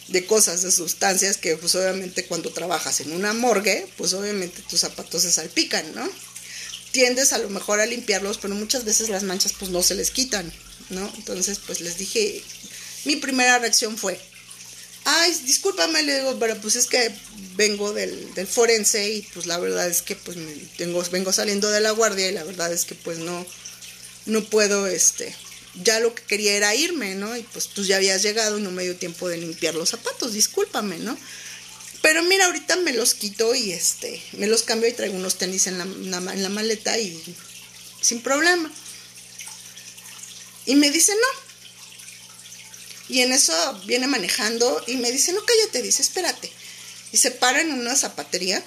[0.10, 4.82] de cosas, de sustancias que pues obviamente cuando trabajas en una morgue, pues obviamente tus
[4.82, 6.08] zapatos se salpican, ¿no?
[6.92, 10.12] Tiendes a lo mejor a limpiarlos, pero muchas veces las manchas pues no se les
[10.12, 10.52] quitan,
[10.90, 11.12] ¿no?
[11.18, 12.44] Entonces pues les dije,
[13.06, 14.20] mi primera reacción fue,
[15.10, 17.10] ay, discúlpame, le digo, pero pues es que
[17.56, 20.38] vengo del, del forense y pues la verdad es que pues
[20.76, 23.46] tengo, vengo saliendo de la guardia y la verdad es que pues no,
[24.26, 25.34] no puedo, este,
[25.82, 27.38] ya lo que quería era irme, ¿no?
[27.38, 30.34] Y pues tú ya habías llegado y no me dio tiempo de limpiar los zapatos,
[30.34, 31.18] discúlpame, ¿no?
[32.02, 35.68] Pero mira, ahorita me los quito y este, me los cambio y traigo unos tenis
[35.68, 35.86] en la,
[36.34, 37.18] en la maleta y
[38.02, 38.70] sin problema.
[40.66, 41.47] Y me dice, no,
[43.10, 43.54] y en eso
[43.86, 46.52] viene manejando y me dice, no, cállate, dice, espérate.
[47.12, 48.64] Y se para en una zapatería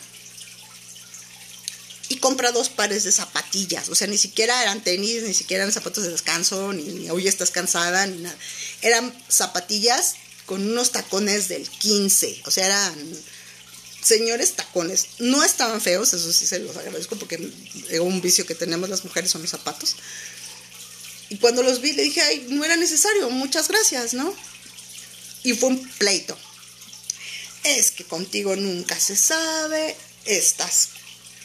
[2.08, 3.88] y compra dos pares de zapatillas.
[3.88, 7.50] O sea, ni siquiera eran tenis, ni siquiera eran zapatos de descanso, ni hoy estás
[7.50, 8.36] cansada, ni nada.
[8.82, 10.14] Eran zapatillas
[10.46, 12.42] con unos tacones del 15.
[12.46, 13.16] O sea, eran
[14.02, 15.06] señores tacones.
[15.18, 17.36] No estaban feos, eso sí se los agradezco porque
[18.00, 19.96] un vicio que tenemos las mujeres son los zapatos.
[21.30, 24.34] Y cuando los vi le dije, ay, no era necesario, muchas gracias, ¿no?
[25.44, 26.36] Y fue un pleito.
[27.62, 30.88] Es que contigo nunca se sabe, estás,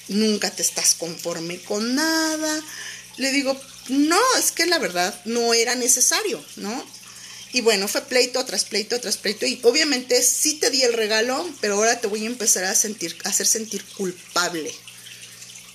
[0.08, 2.64] nunca te estás conforme con nada.
[3.18, 6.86] Le digo, no, es que la verdad no era necesario, ¿no?
[7.54, 9.46] Y bueno, fue pleito tras pleito tras pleito.
[9.46, 13.16] Y obviamente sí te di el regalo, pero ahora te voy a empezar a sentir,
[13.24, 14.74] a hacer sentir culpable.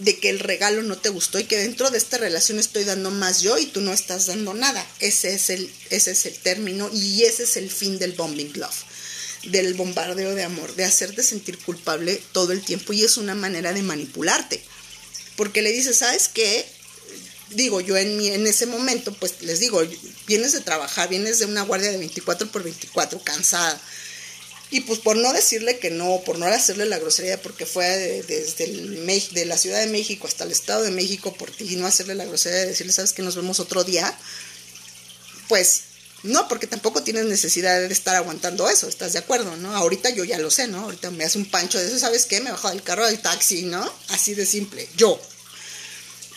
[0.00, 3.10] De que el regalo no te gustó y que dentro de esta relación estoy dando
[3.10, 4.84] más yo y tú no estás dando nada.
[4.98, 8.84] Ese es el, ese es el término y ese es el fin del bombing love,
[9.44, 13.72] del bombardeo de amor, de hacerte sentir culpable todo el tiempo y es una manera
[13.72, 14.62] de manipularte.
[15.36, 16.64] Porque le dices, ¿sabes qué?
[17.50, 19.82] Digo, yo en, mi, en ese momento, pues les digo,
[20.26, 23.80] vienes de trabajar, vienes de una guardia de 24 por 24, cansada
[24.70, 27.84] y pues por no decirle que no, por no hacerle la grosería, porque fue
[28.26, 32.14] desde la Ciudad de México hasta el Estado de México por ti, y no hacerle
[32.14, 34.16] la grosería de decirle, sabes que nos vemos otro día,
[35.48, 35.82] pues
[36.22, 39.56] no, porque tampoco tienes necesidad de estar aguantando eso, ¿estás de acuerdo?
[39.56, 39.74] ¿no?
[39.74, 40.84] Ahorita yo ya lo sé, ¿no?
[40.84, 42.40] Ahorita me hace un pancho de eso, ¿sabes qué?
[42.40, 43.90] Me bajo del carro del taxi, ¿no?
[44.08, 45.20] Así de simple, yo,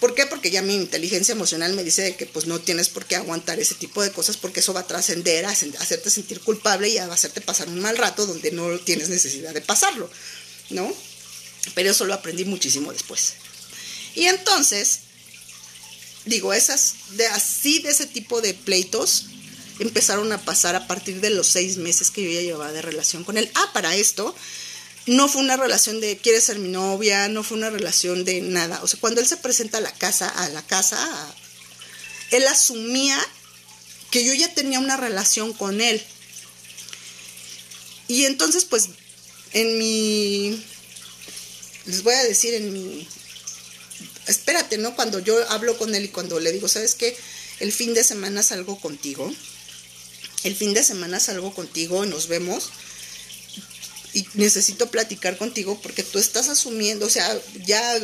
[0.04, 0.26] ¿Por qué?
[0.26, 3.74] Porque ya mi inteligencia emocional me dice que pues no tienes por qué aguantar ese
[3.74, 7.40] tipo de cosas porque eso va a trascender a hacerte sentir culpable y a hacerte
[7.40, 10.10] pasar un mal rato donde no tienes necesidad de pasarlo,
[10.72, 10.94] ¿no?
[11.74, 13.36] Pero eso lo aprendí muchísimo después.
[14.14, 15.00] Y entonces,
[16.26, 19.28] digo, esas, de así de ese tipo de pleitos
[19.80, 23.24] empezaron a pasar a partir de los seis meses que yo ya llevaba de relación
[23.24, 23.50] con él.
[23.56, 24.36] Ah, para esto,
[25.06, 28.80] no fue una relación de quieres ser mi novia, no fue una relación de nada.
[28.84, 31.36] O sea, cuando él se presenta a la casa, a la casa,
[32.32, 33.20] él asumía
[34.12, 36.02] que yo ya tenía una relación con él.
[38.08, 38.90] Y entonces, pues,
[39.52, 40.64] en mi,
[41.86, 43.08] les voy a decir, en mi,
[44.28, 44.96] espérate, ¿no?
[44.96, 47.18] Cuando yo hablo con él y cuando le digo, ¿sabes qué?
[47.60, 49.34] El fin de semana salgo contigo.
[50.44, 52.72] El fin de semana salgo contigo y nos vemos
[54.14, 58.00] y necesito platicar contigo porque tú estás asumiendo, o sea, ya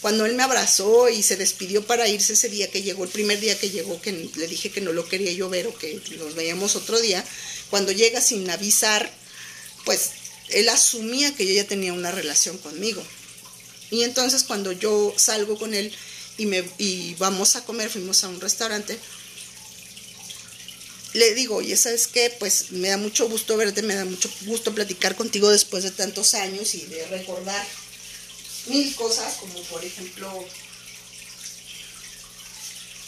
[0.00, 3.38] cuando él me abrazó y se despidió para irse ese día que llegó, el primer
[3.38, 6.34] día que llegó, que le dije que no lo quería yo ver o que nos
[6.34, 7.24] veíamos otro día,
[7.70, 9.08] cuando llega sin avisar,
[9.84, 10.10] pues
[10.48, 13.02] él asumía que yo ya tenía una relación conmigo.
[13.90, 15.92] Y entonces cuando yo salgo con él
[16.38, 18.98] y, me, y vamos a comer, fuimos a un restaurante,
[21.14, 22.34] le digo, oye, ¿sabes qué?
[22.38, 26.34] Pues me da mucho gusto verte, me da mucho gusto platicar contigo después de tantos
[26.34, 27.66] años y de recordar
[28.66, 30.32] mil cosas, como por ejemplo,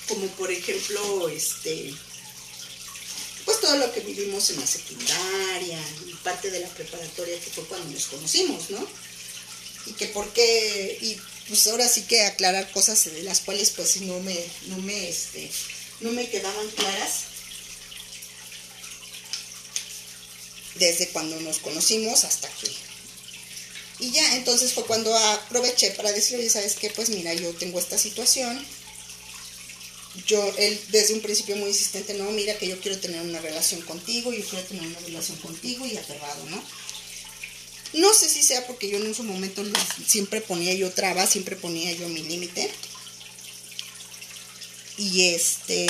[0.09, 1.95] como por ejemplo, este,
[3.47, 7.65] pues todo lo que vivimos en la secundaria y parte de la preparatoria que fue
[7.65, 8.87] cuando nos conocimos, ¿no?
[9.87, 11.17] Y que por qué, y
[11.49, 15.51] pues ahora sí que aclarar cosas de las cuales pues no me, no me, este,
[16.01, 17.34] no me quedaban claras
[20.77, 22.71] desde cuando nos conocimos hasta que...
[24.01, 26.91] Y ya, entonces fue cuando aproveché para decirle, ¿sabes qué?
[26.91, 28.65] Pues mira, yo tengo esta situación.
[30.27, 33.83] Yo, él desde un principio muy insistente, no, mira que yo quiero tener una relación
[33.83, 36.63] contigo, yo quiero tener una relación contigo y aterrado, ¿no?
[37.95, 39.63] No sé si sea porque yo en su momento
[40.07, 42.69] siempre ponía yo trabas, siempre ponía yo mi límite.
[44.97, 45.87] Y este,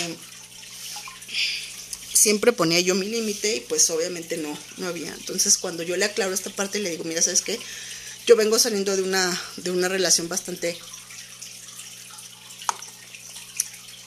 [2.24, 5.12] siempre ponía yo mi límite y pues obviamente no, no había.
[5.12, 7.60] Entonces cuando yo le aclaro esta parte le digo, mira, ¿sabes qué?
[8.26, 10.74] Yo vengo saliendo de una, de una relación bastante...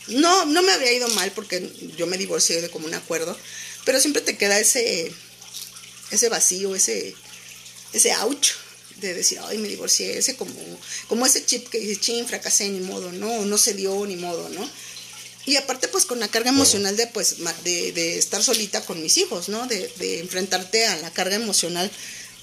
[0.08, 3.38] No, no me había ido mal porque yo me divorcié de como un acuerdo,
[3.86, 5.12] pero siempre te queda ese,
[6.10, 7.14] ese vacío, ese,
[7.94, 8.54] ese ouch
[8.96, 10.56] de decir, ay, me divorcié, ese como,
[11.08, 14.50] como ese chip que dice, chin, fracasé, ni modo, no, no se dio, ni modo,
[14.50, 14.68] ¿no?
[15.48, 19.18] Y aparte, pues con la carga emocional de, pues, de, de estar solita con mis
[19.18, 19.66] hijos, ¿no?
[19.66, 21.90] De, de, enfrentarte a la carga emocional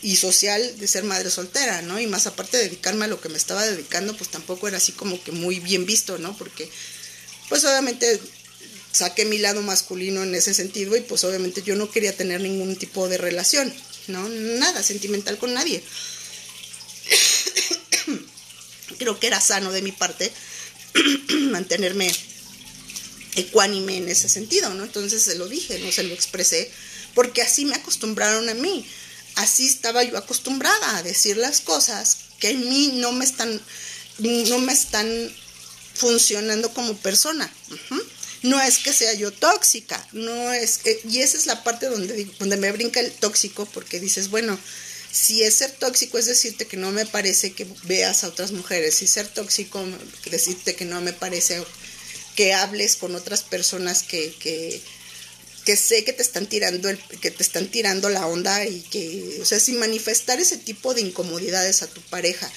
[0.01, 2.01] y social de ser madre soltera, ¿no?
[2.01, 4.93] Y más aparte de dedicarme a lo que me estaba dedicando, pues tampoco era así
[4.93, 6.35] como que muy bien visto, ¿no?
[6.39, 6.71] Porque,
[7.51, 8.19] pues obviamente
[8.91, 12.75] saqué mi lado masculino en ese sentido y pues obviamente yo no quería tener ningún
[12.75, 13.71] tipo de relación,
[14.07, 14.27] ¿no?
[14.31, 15.85] Nada sentimental con nadie.
[18.99, 20.33] Creo que era sano de mi parte
[21.51, 22.11] mantenerme
[23.37, 24.85] ecuánime en ese sentido, ¿no?
[24.85, 26.71] Entonces se lo dije, no se lo expresé,
[27.15, 28.87] porque así me acostumbraron a mí.
[29.37, 33.61] Así estaba yo acostumbrada a decir las cosas que en mí no me están,
[34.19, 35.33] no me están
[35.95, 37.53] funcionando como persona.
[38.43, 42.59] No es que sea yo tóxica, no es y esa es la parte donde, donde
[42.59, 44.59] me brinca el tóxico, porque dices, bueno,
[45.11, 48.97] si es ser tóxico es decirte que no me parece que veas a otras mujeres,
[48.97, 49.83] si ser tóxico
[50.27, 51.65] decirte que no me parece
[52.35, 54.81] que hables con otras personas que, que,
[55.65, 59.39] que sé que te están tirando el, que te están tirando la onda y que,
[59.41, 62.51] o sea, sin manifestar ese tipo de incomodidades a tu pareja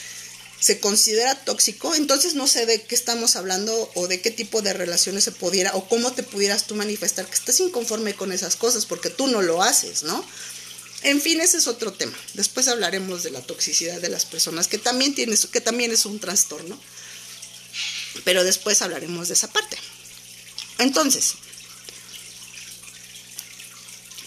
[0.59, 4.73] se considera tóxico, entonces no sé de qué estamos hablando o de qué tipo de
[4.73, 8.87] relaciones se pudiera o cómo te pudieras tú manifestar que estás inconforme con esas cosas
[8.87, 10.25] porque tú no lo haces, ¿no?
[11.03, 12.17] En fin, ese es otro tema.
[12.33, 16.19] Después hablaremos de la toxicidad de las personas, que también, tiene, que también es un
[16.19, 16.79] trastorno.
[18.23, 19.77] Pero después hablaremos de esa parte.
[20.79, 21.33] Entonces,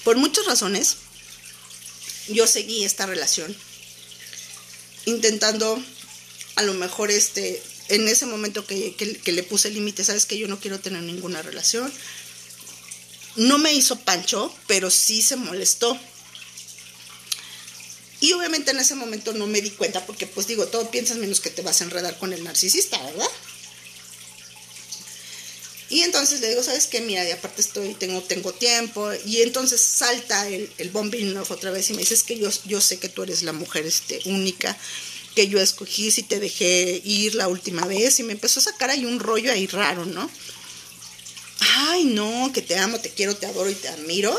[0.04, 0.96] por muchas razones,
[2.28, 3.54] yo seguí esta relación
[5.06, 5.82] intentando
[6.56, 10.46] a lo mejor este en ese momento que, que le puse límite, sabes que yo
[10.46, 11.92] no quiero tener ninguna relación.
[13.34, 15.98] No me hizo pancho, pero sí se molestó.
[18.20, 21.40] Y obviamente en ese momento no me di cuenta porque pues digo, todo piensas menos
[21.40, 23.28] que te vas a enredar con el narcisista, ¿verdad?
[25.90, 27.00] Y entonces le digo, ¿sabes qué?
[27.00, 29.10] Mira, y aparte estoy, tengo, tengo tiempo.
[29.26, 32.80] Y entonces salta el, el bombing otra vez y me dice, es que yo, yo
[32.80, 34.76] sé que tú eres la mujer este, única
[35.34, 38.20] que yo escogí, si te dejé ir la última vez.
[38.20, 40.30] Y me empezó a sacar ahí un rollo ahí raro, ¿no?
[41.60, 44.32] Ay, no, que te amo, te quiero, te adoro y te admiro.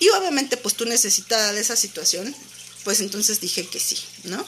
[0.00, 2.34] Y obviamente, pues tú necesitas de esa situación,
[2.82, 4.44] pues entonces dije que sí, ¿no?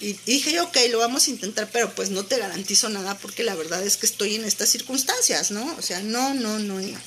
[0.00, 3.54] Y dije, ok, lo vamos a intentar, pero pues no te garantizo nada porque la
[3.54, 5.76] verdad es que estoy en estas circunstancias, ¿no?
[5.78, 7.00] O sea, no, no, no, no.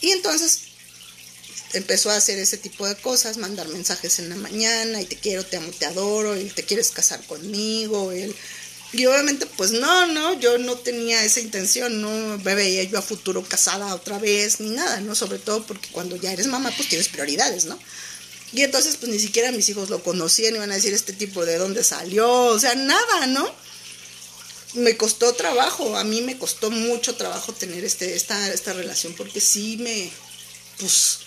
[0.00, 0.60] Y entonces
[1.72, 5.44] empezó a hacer ese tipo de cosas, mandar mensajes en la mañana, y te quiero,
[5.44, 8.34] te amo, te adoro, y te quieres casar conmigo, él...
[8.90, 13.02] Y obviamente, pues no, no, yo no tenía esa intención, no me veía yo a
[13.02, 15.14] futuro casada otra vez, ni nada, ¿no?
[15.14, 17.78] Sobre todo porque cuando ya eres mamá, pues tienes prioridades, ¿no?
[18.52, 21.58] Y entonces, pues ni siquiera mis hijos lo conocían, iban a decir este tipo de
[21.58, 23.48] dónde salió, o sea, nada, ¿no?
[24.74, 29.40] Me costó trabajo, a mí me costó mucho trabajo tener este, esta, esta relación, porque
[29.40, 30.10] sí me,
[30.78, 31.18] pues,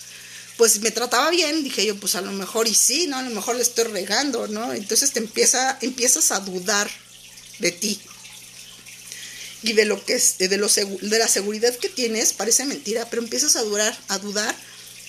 [0.57, 3.17] pues me trataba bien, dije yo, pues a lo mejor y sí, ¿no?
[3.17, 4.73] A lo mejor le estoy regando, ¿no?
[4.73, 6.89] Entonces te empieza, empiezas a dudar
[7.59, 8.01] de ti
[9.63, 13.21] y de lo que es, de, lo, de la seguridad que tienes, parece mentira, pero
[13.21, 13.61] empiezas a,
[14.07, 14.55] a dudar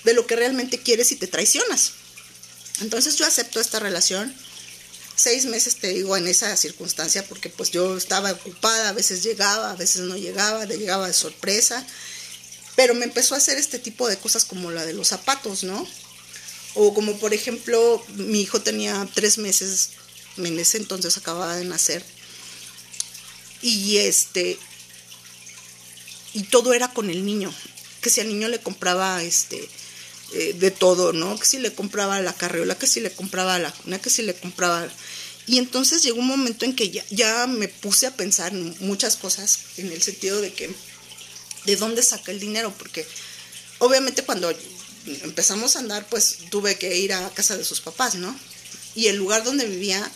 [0.04, 1.92] de lo que realmente quieres y te traicionas.
[2.82, 4.34] Entonces yo acepto esta relación.
[5.14, 9.70] Seis meses te digo en esa circunstancia porque pues yo estaba ocupada, a veces llegaba,
[9.70, 11.86] a veces no llegaba, llegaba de sorpresa.
[12.74, 15.86] Pero me empezó a hacer este tipo de cosas como la de los zapatos, ¿no?
[16.74, 19.90] O como por ejemplo, mi hijo tenía tres meses,
[20.38, 22.02] en ese entonces acababa de nacer.
[23.60, 24.58] Y este,
[26.32, 27.54] y todo era con el niño.
[28.00, 29.68] Que si al niño le compraba este,
[30.34, 31.38] eh, de todo, ¿no?
[31.38, 34.34] Que si le compraba la carriola, que si le compraba la cuna, que si le
[34.34, 34.88] compraba...
[35.46, 39.58] Y entonces llegó un momento en que ya, ya me puse a pensar muchas cosas
[39.76, 40.70] en el sentido de que,
[41.66, 42.72] ¿de dónde saca el dinero?
[42.78, 43.06] Porque
[43.78, 44.52] obviamente cuando
[45.06, 48.34] empezamos a andar, pues tuve que ir a casa de sus papás, ¿no?
[48.94, 50.10] Y el lugar donde vivía,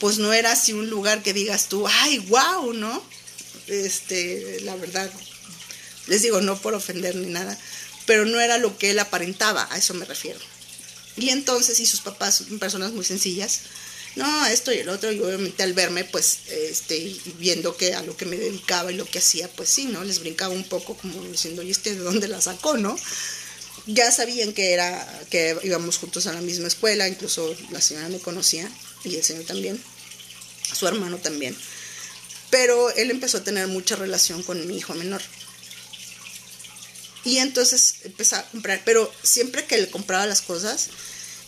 [0.00, 3.02] pues no era así un lugar que digas tú, ay, wow, ¿no?
[3.66, 5.10] Este, la verdad,
[6.06, 7.58] les digo, no por ofender ni nada,
[8.06, 10.38] pero no era lo que él aparentaba, a eso me refiero.
[11.16, 13.60] Y entonces, y sus papás son personas muy sencillas,
[14.16, 18.16] no, esto y el otro, y obviamente al verme, pues, este, viendo que a lo
[18.16, 20.02] que me dedicaba y lo que hacía, pues sí, ¿no?
[20.04, 22.98] Les brincaba un poco como diciendo, ¿y este de dónde la sacó, no?
[23.84, 28.18] Ya sabían que era, que íbamos juntos a la misma escuela, incluso la señora me
[28.18, 28.70] conocía,
[29.04, 29.78] y el señor también,
[30.72, 31.54] su hermano también.
[32.48, 35.20] Pero él empezó a tener mucha relación con mi hijo menor.
[37.26, 40.90] Y entonces empecé a comprar, pero siempre que le compraba las cosas,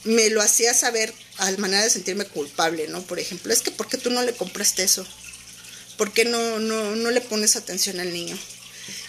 [0.03, 3.01] me lo hacía saber a manera de sentirme culpable, ¿no?
[3.03, 5.07] Por ejemplo, es que ¿por qué tú no le compraste eso?
[5.97, 8.37] ¿Por qué no, no, no le pones atención al niño?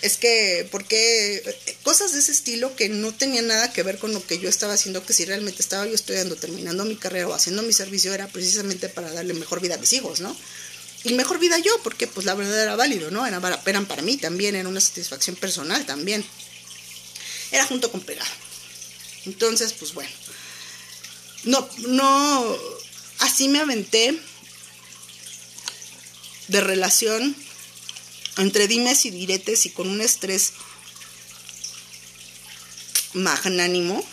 [0.04, 1.42] Es que, ¿por qué?
[1.82, 4.74] Cosas de ese estilo que no tenían nada que ver con lo que yo estaba
[4.74, 8.28] haciendo, que si realmente estaba yo estudiando, terminando mi carrera o haciendo mi servicio, era
[8.28, 10.38] precisamente para darle mejor vida a mis hijos, ¿no?
[11.04, 13.26] Y mejor vida yo, porque pues la verdad era válido, ¿no?
[13.26, 16.24] Eran para, eran para mí también, era una satisfacción personal también
[17.52, 18.30] era junto con pegado.
[19.26, 20.10] Entonces, pues bueno,
[21.44, 22.58] no, no,
[23.20, 24.20] así me aventé
[26.48, 27.36] de relación
[28.38, 30.54] entre dimes y diretes y con un estrés
[33.14, 34.04] magnánimo,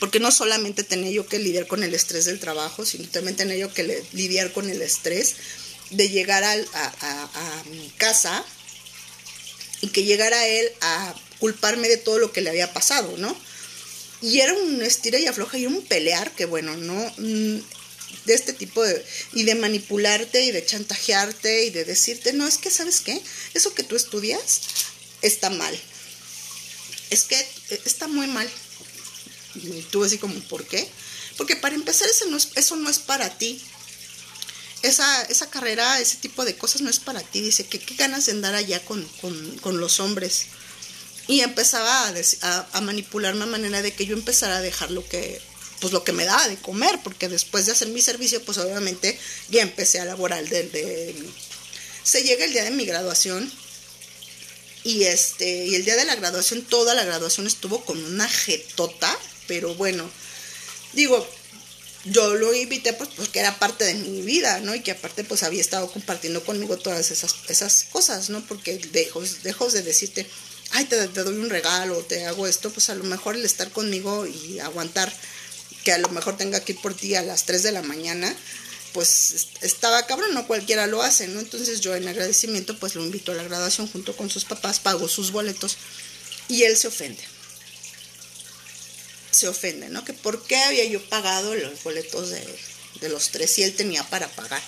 [0.00, 3.56] porque no solamente tenía yo que lidiar con el estrés del trabajo, sino también tenía
[3.56, 5.34] yo que lidiar con el estrés
[5.90, 8.44] de llegar a, a mi casa
[9.80, 13.36] y que llegara él a culparme de todo lo que le había pasado, ¿no?
[14.20, 17.58] Y era un estira y afloja y un pelear que, bueno, no mm,
[18.26, 22.58] de este tipo de y de manipularte y de chantajearte y de decirte, no, es
[22.58, 23.20] que, ¿sabes qué?
[23.54, 24.60] Eso que tú estudias
[25.20, 25.76] está mal.
[27.10, 27.44] Es que
[27.84, 28.48] está muy mal.
[29.56, 30.88] Y tú así como, ¿por qué?
[31.36, 33.60] Porque para empezar eso no es, eso no es para ti.
[34.82, 37.40] Esa, esa carrera, ese tipo de cosas no es para ti.
[37.40, 40.46] Dice que qué ganas de andar allá con, con, con los hombres
[41.28, 42.12] Y empezaba
[42.42, 45.40] a, manipularme a manera de que yo empezara a dejar lo que,
[45.80, 49.18] pues lo que me daba de comer, porque después de hacer mi servicio, pues obviamente
[49.48, 51.14] ya empecé a laborar de, de
[52.02, 53.50] se llega el día de mi graduación
[54.84, 59.16] y este y el día de la graduación toda la graduación estuvo con una jetota
[59.46, 60.10] pero bueno
[60.92, 61.26] digo
[62.04, 65.44] yo lo invité pues porque era parte de mi vida no y que aparte pues
[65.44, 70.26] había estado compartiendo conmigo todas esas cosas no porque dejo de decirte
[70.72, 74.26] ay te, doy un regalo te hago esto pues a lo mejor el estar conmigo
[74.26, 75.12] y aguantar
[75.84, 78.34] que a lo mejor tenga que ir por ti a las 3 de la mañana
[78.92, 81.40] pues estaba cabrón, no cualquiera lo hace, ¿no?
[81.40, 85.08] Entonces yo en agradecimiento pues lo invito a la graduación junto con sus papás, pago
[85.08, 85.76] sus boletos
[86.48, 87.22] y él se ofende.
[89.30, 90.04] Se ofende, ¿no?
[90.04, 94.28] Que por qué había yo pagado los boletos de, los tres si él tenía para
[94.28, 94.62] pagar.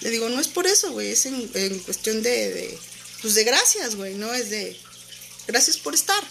[0.00, 2.78] Le digo, no es por eso, güey, es en, cuestión de, de,
[3.20, 4.32] pues de gracias, güey, ¿no?
[4.32, 4.80] Es de
[5.48, 6.22] gracias por estar.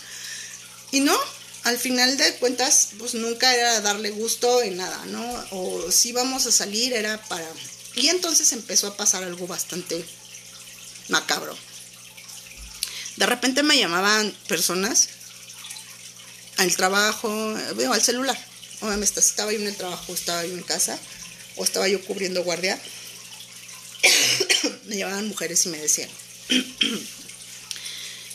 [0.91, 1.17] Y no,
[1.63, 5.45] al final de cuentas, pues nunca era darle gusto en nada, ¿no?
[5.51, 7.45] O si vamos a salir era para...
[7.95, 10.05] Y entonces empezó a pasar algo bastante
[11.09, 11.57] macabro.
[13.17, 15.09] De repente me llamaban personas
[16.57, 18.37] al trabajo, veo al celular.
[18.81, 20.97] Obviamente estaba yo en el trabajo, estaba yo en casa,
[21.55, 22.79] o estaba yo cubriendo guardia.
[24.85, 26.09] me llamaban mujeres y me decían,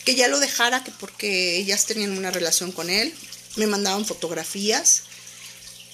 [0.04, 3.14] que ya lo dejara, que porque ellas tenían una relación con él,
[3.56, 5.02] me mandaban fotografías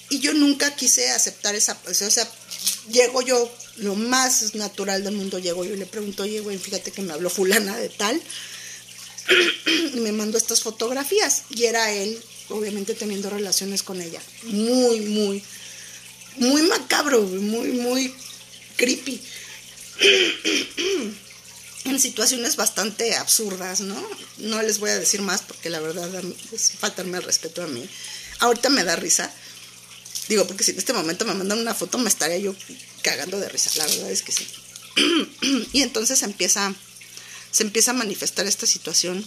[0.09, 2.27] y yo nunca quise aceptar esa, o sea,
[2.91, 6.91] llego yo, lo más natural del mundo, llego yo y le pregunto, oye, güey, fíjate
[6.91, 8.19] que me habló fulana de tal,
[9.93, 15.43] y me mandó estas fotografías, y era él, obviamente teniendo relaciones con ella, muy, muy,
[16.37, 18.13] muy macabro, muy, muy
[18.75, 19.21] creepy
[21.85, 23.95] en situaciones bastante absurdas, ¿no?
[24.37, 26.09] No les voy a decir más porque la verdad
[26.51, 27.87] es faltarme el respeto a mí.
[28.39, 29.31] Ahorita me da risa.
[30.27, 32.55] Digo, porque si en este momento me mandan una foto me estaría yo
[33.01, 33.71] cagando de risa.
[33.77, 34.47] La verdad es que sí.
[35.73, 36.73] y entonces empieza,
[37.51, 39.25] se empieza a manifestar esta situación.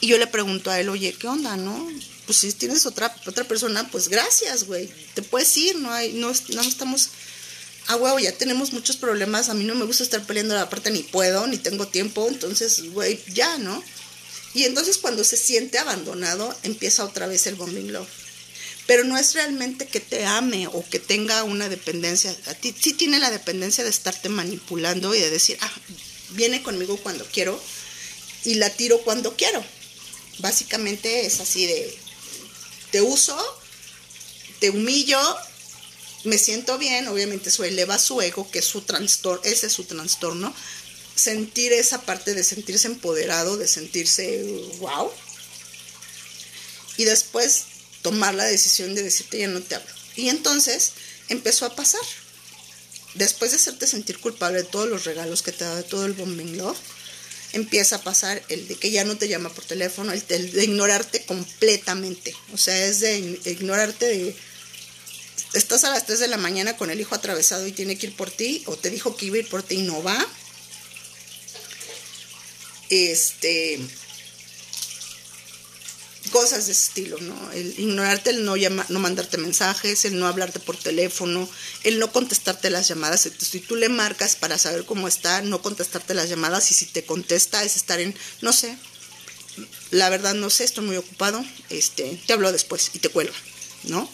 [0.00, 1.88] Y yo le pregunto a él, oye, ¿qué onda, no?
[2.26, 4.88] Pues si tienes otra, otra persona, pues gracias, güey.
[5.14, 7.10] Te puedes ir, no hay, no estamos
[7.88, 10.90] ah, huevo, ya tenemos muchos problemas, a mí no me gusta estar peleando la parte,
[10.90, 13.82] ni puedo, ni tengo tiempo, entonces, güey, ya, ¿no?
[14.54, 18.08] Y entonces cuando se siente abandonado, empieza otra vez el bombing love.
[18.86, 22.36] Pero no es realmente que te ame o que tenga una dependencia.
[22.46, 25.72] A ti sí tiene la dependencia de estarte manipulando y de decir, ah,
[26.30, 27.62] viene conmigo cuando quiero
[28.44, 29.64] y la tiro cuando quiero.
[30.38, 31.98] Básicamente es así de,
[32.90, 33.38] te uso,
[34.58, 35.18] te humillo
[36.24, 39.84] me siento bien, obviamente eso eleva su ego, que es su trastorno, ese es su
[39.84, 40.54] trastorno,
[41.14, 44.42] sentir esa parte de sentirse empoderado, de sentirse
[44.78, 45.10] wow,
[46.96, 47.64] y después
[48.02, 49.90] tomar la decisión de decirte ya no te hablo.
[50.16, 50.92] Y entonces
[51.28, 52.02] empezó a pasar.
[53.14, 56.14] Después de hacerte sentir culpable de todos los regalos que te da, de todo el
[56.14, 56.78] bombing love,
[57.52, 61.24] empieza a pasar el de que ya no te llama por teléfono, el de ignorarte
[61.24, 62.34] completamente.
[62.52, 64.36] O sea, es de ignorarte de
[65.54, 68.16] estás a las 3 de la mañana con el hijo atravesado y tiene que ir
[68.16, 70.26] por ti, o te dijo que iba a ir por ti y no va.
[72.90, 73.80] Este
[76.30, 77.52] cosas de ese estilo, ¿no?
[77.52, 81.48] El ignorarte, el no llama, no mandarte mensajes, el no hablarte por teléfono,
[81.84, 83.28] el no contestarte las llamadas.
[83.38, 87.04] Si tú le marcas para saber cómo está, no contestarte las llamadas y si te
[87.04, 88.76] contesta es estar en, no sé,
[89.90, 93.34] la verdad no sé, estoy muy ocupado, este, te hablo después y te cuelga,
[93.84, 94.08] ¿no?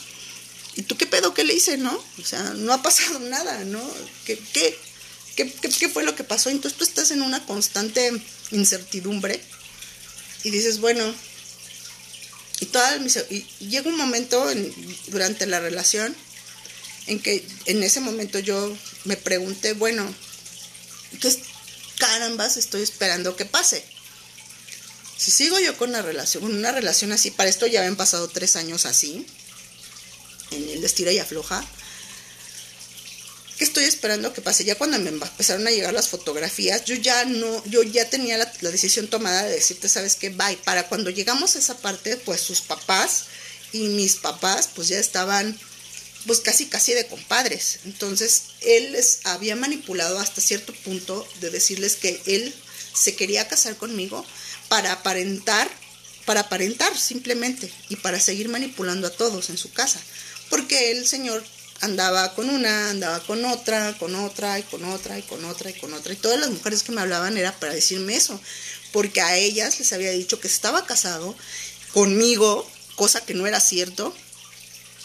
[0.79, 1.93] ¿Y tú qué pedo qué le hice, no?
[2.23, 3.83] O sea, no ha pasado nada, ¿no?
[4.25, 4.79] ¿Qué, qué,
[5.35, 6.51] qué, fue lo que pasó?
[6.51, 8.13] Entonces tú estás en una constante
[8.53, 9.43] incertidumbre
[10.45, 11.13] y dices, bueno,
[12.61, 12.97] y, toda
[13.29, 14.49] y llega un momento
[15.09, 16.15] durante la relación
[17.09, 20.15] en que en ese momento yo me pregunté, bueno,
[21.21, 21.37] ¿qué
[21.99, 23.85] carambas estoy esperando que pase?
[25.17, 28.55] Si sigo yo con una relación, una relación así, para esto ya habían pasado tres
[28.55, 29.27] años así,
[30.51, 31.65] en el estira y afloja.
[33.59, 34.65] ¿Qué estoy esperando que pase?
[34.65, 38.47] Ya cuando me empezaron a llegar las fotografías, yo ya no, yo ya tenía la,
[38.61, 40.31] decisión tomada de decirte, ¿sabes qué?
[40.31, 40.59] Bye.
[40.59, 43.25] Para cuando llegamos a esa parte, pues sus papás
[43.73, 45.59] y mis papás, pues ya estaban,
[46.25, 47.81] pues casi, casi de compadres.
[47.85, 52.55] Entonces, él les había manipulado hasta cierto punto de decirles que él
[52.95, 54.25] se quería casar conmigo
[54.69, 55.69] para aparentar,
[56.27, 60.01] para aparentar simplemente y para seguir manipulando a todos en su casa
[60.51, 61.43] porque el señor
[61.81, 65.75] andaba con una, andaba con otra, con otra y con otra y con otra y
[65.75, 66.13] con otra.
[66.13, 68.41] Y todas las mujeres que me hablaban era para decirme eso,
[68.93, 71.37] porque a ellas les había dicho que estaba casado
[71.93, 74.15] conmigo, cosa que no era cierto,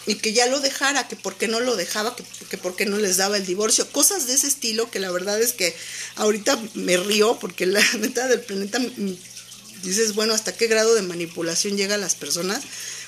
[0.05, 2.85] y que ya lo dejara, que por qué no lo dejaba, que, que por qué
[2.85, 5.75] no les daba el divorcio, cosas de ese estilo que la verdad es que
[6.15, 8.79] ahorita me río porque la neta del planeta
[9.83, 12.63] dices, bueno, ¿hasta qué grado de manipulación llega a las personas?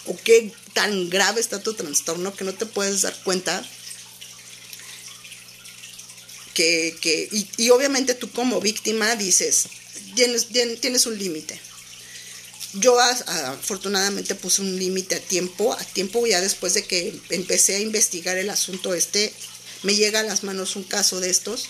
[0.07, 3.63] ¿O qué tan grave está tu trastorno que no te puedes dar cuenta?
[6.53, 9.67] Que, que y, y obviamente tú como víctima dices,
[10.15, 10.47] tienes,
[10.79, 11.59] tienes un límite
[12.79, 17.79] yo afortunadamente puse un límite a tiempo, a tiempo ya después de que empecé a
[17.79, 19.31] investigar el asunto este,
[19.83, 21.67] me llega a las manos un caso de estos,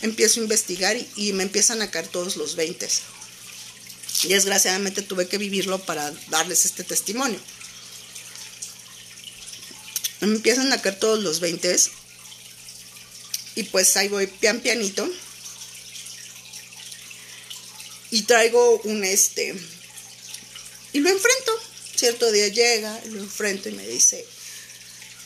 [0.00, 2.88] empiezo a investigar y, me empiezan a caer todos los 20.
[4.24, 7.38] Y desgraciadamente tuve que vivirlo para darles este testimonio.
[10.22, 11.76] Me empiezan a caer todos los 20
[13.56, 15.08] y pues ahí voy pian pianito
[18.10, 19.54] y traigo un este
[20.92, 21.52] y lo enfrento.
[21.96, 24.24] Cierto día llega, lo enfrento y me dice,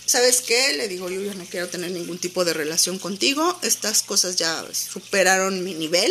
[0.07, 0.73] ¿sabes qué?
[0.75, 3.59] Le digo, yo ya no quiero tener ningún tipo de relación contigo.
[3.63, 6.11] Estas cosas ya superaron mi nivel.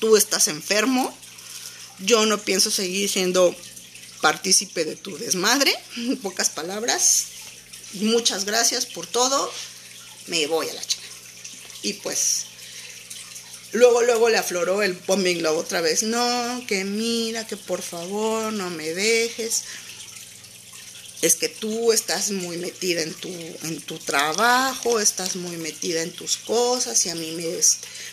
[0.00, 1.16] Tú estás enfermo.
[2.00, 3.54] Yo no pienso seguir siendo
[4.20, 5.72] partícipe de tu desmadre.
[5.96, 7.33] En pocas palabras.
[7.94, 9.52] Muchas gracias por todo.
[10.26, 11.02] Me voy a la chica.
[11.82, 12.46] Y pues
[13.74, 16.04] Luego, luego le afloró el bombing love otra vez.
[16.04, 19.62] No, que mira, que por favor no me dejes.
[21.22, 26.12] Es que tú estás muy metida en tu, en tu trabajo, estás muy metida en
[26.12, 27.46] tus cosas y a mí me,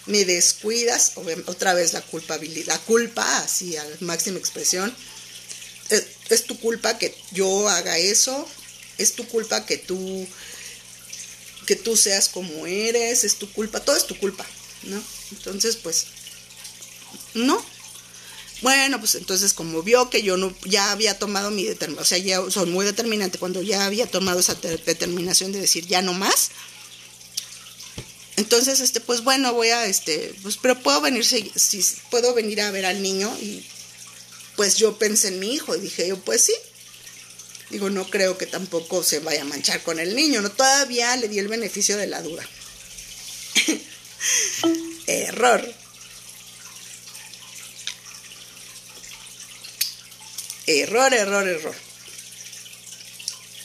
[0.07, 1.11] me descuidas.
[1.45, 4.95] Otra vez la culpabilidad, la culpa, así a la máxima expresión.
[5.89, 8.47] Es, es tu culpa que yo haga eso,
[8.97, 10.27] es tu culpa que tú,
[11.65, 14.45] que tú seas como eres, es tu culpa, todo es tu culpa,
[14.83, 15.01] ¿no?
[15.31, 16.07] Entonces, pues,
[17.33, 17.63] no.
[18.61, 22.17] Bueno, pues entonces como vio que yo no, ya había tomado mi determinación, o sea,
[22.19, 26.51] ya soy muy determinante, cuando ya había tomado esa determinación de decir ya no más,
[28.41, 31.51] entonces, este, pues bueno, voy a, este, pues, pero puedo venir, si,
[32.09, 33.63] puedo venir a ver al niño y
[34.55, 36.53] pues yo pensé en mi hijo y dije yo, pues sí.
[37.71, 41.29] Digo, no creo que tampoco se vaya a manchar con el niño, no, todavía le
[41.29, 42.45] di el beneficio de la duda.
[45.07, 45.73] Error.
[50.67, 51.75] Error, error, error.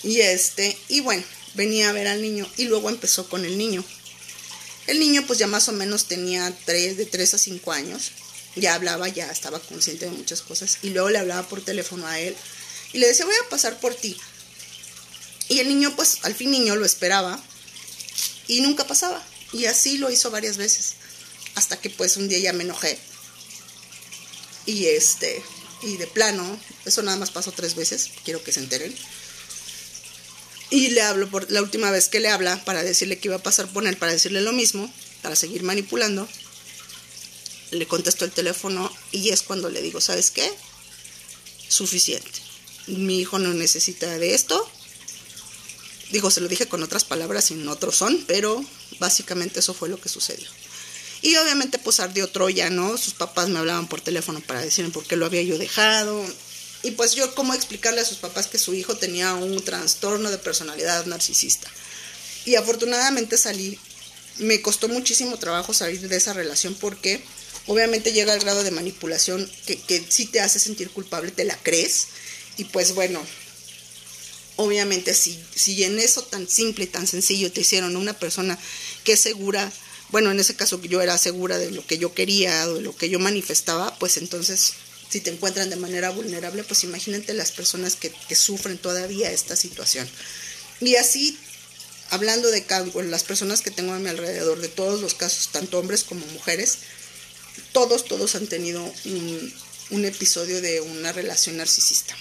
[0.04, 3.84] Y este, y bueno, venía a ver al niño y luego empezó con el niño.
[4.86, 8.12] El niño pues ya más o menos tenía tres, de 3 a 5 años.
[8.54, 10.78] Ya hablaba, ya estaba consciente de muchas cosas.
[10.82, 12.36] Y luego le hablaba por teléfono a él
[12.92, 14.16] y le decía, voy a pasar por ti.
[15.48, 17.40] Y el niño pues al fin niño lo esperaba
[18.48, 19.22] y nunca pasaba.
[19.52, 20.96] Y así lo hizo varias veces
[21.56, 22.98] hasta que pues un día ya me enojé.
[24.66, 25.42] Y este,
[25.82, 28.94] y de plano, eso nada más pasó tres veces, quiero que se enteren.
[30.70, 33.42] Y le hablo por la última vez que le habla para decirle que iba a
[33.42, 36.28] pasar por él, para decirle lo mismo, para seguir manipulando.
[37.70, 40.52] Le contesto el teléfono y es cuando le digo, ¿sabes qué?
[41.68, 42.45] Suficiente.
[42.86, 44.70] Mi hijo no necesita de esto.
[46.10, 48.64] Digo, se lo dije con otras palabras y en otros son, pero
[49.00, 50.48] básicamente eso fue lo que sucedió.
[51.22, 52.96] Y obviamente pues ardió Troya, ¿no?
[52.96, 56.24] Sus papás me hablaban por teléfono para decirme por qué lo había yo dejado.
[56.82, 60.38] Y pues yo cómo explicarle a sus papás que su hijo tenía un trastorno de
[60.38, 61.68] personalidad narcisista.
[62.44, 63.78] Y afortunadamente salí,
[64.38, 67.24] me costó muchísimo trabajo salir de esa relación porque
[67.66, 71.56] obviamente llega al grado de manipulación que, que sí te hace sentir culpable, te la
[71.60, 72.06] crees.
[72.56, 73.22] Y pues bueno,
[74.56, 78.58] obviamente si, si en eso tan simple y tan sencillo te hicieron una persona
[79.04, 79.72] que es segura
[80.10, 83.08] bueno, en ese caso yo era segura de lo que yo quería de lo que
[83.08, 84.74] yo manifestaba, pues entonces
[85.08, 90.08] si te encuentran de manera vulnerable, pues imagínate las personas que, sufren todavía esta situación.
[90.80, 91.38] Y así,
[92.10, 92.64] hablando de
[93.04, 96.78] las personas que tengo a mi alrededor, de todos los casos, tanto hombres como mujeres,
[97.72, 98.82] todos, todos han tenido
[99.90, 102.16] un episodio de una relación narcisista.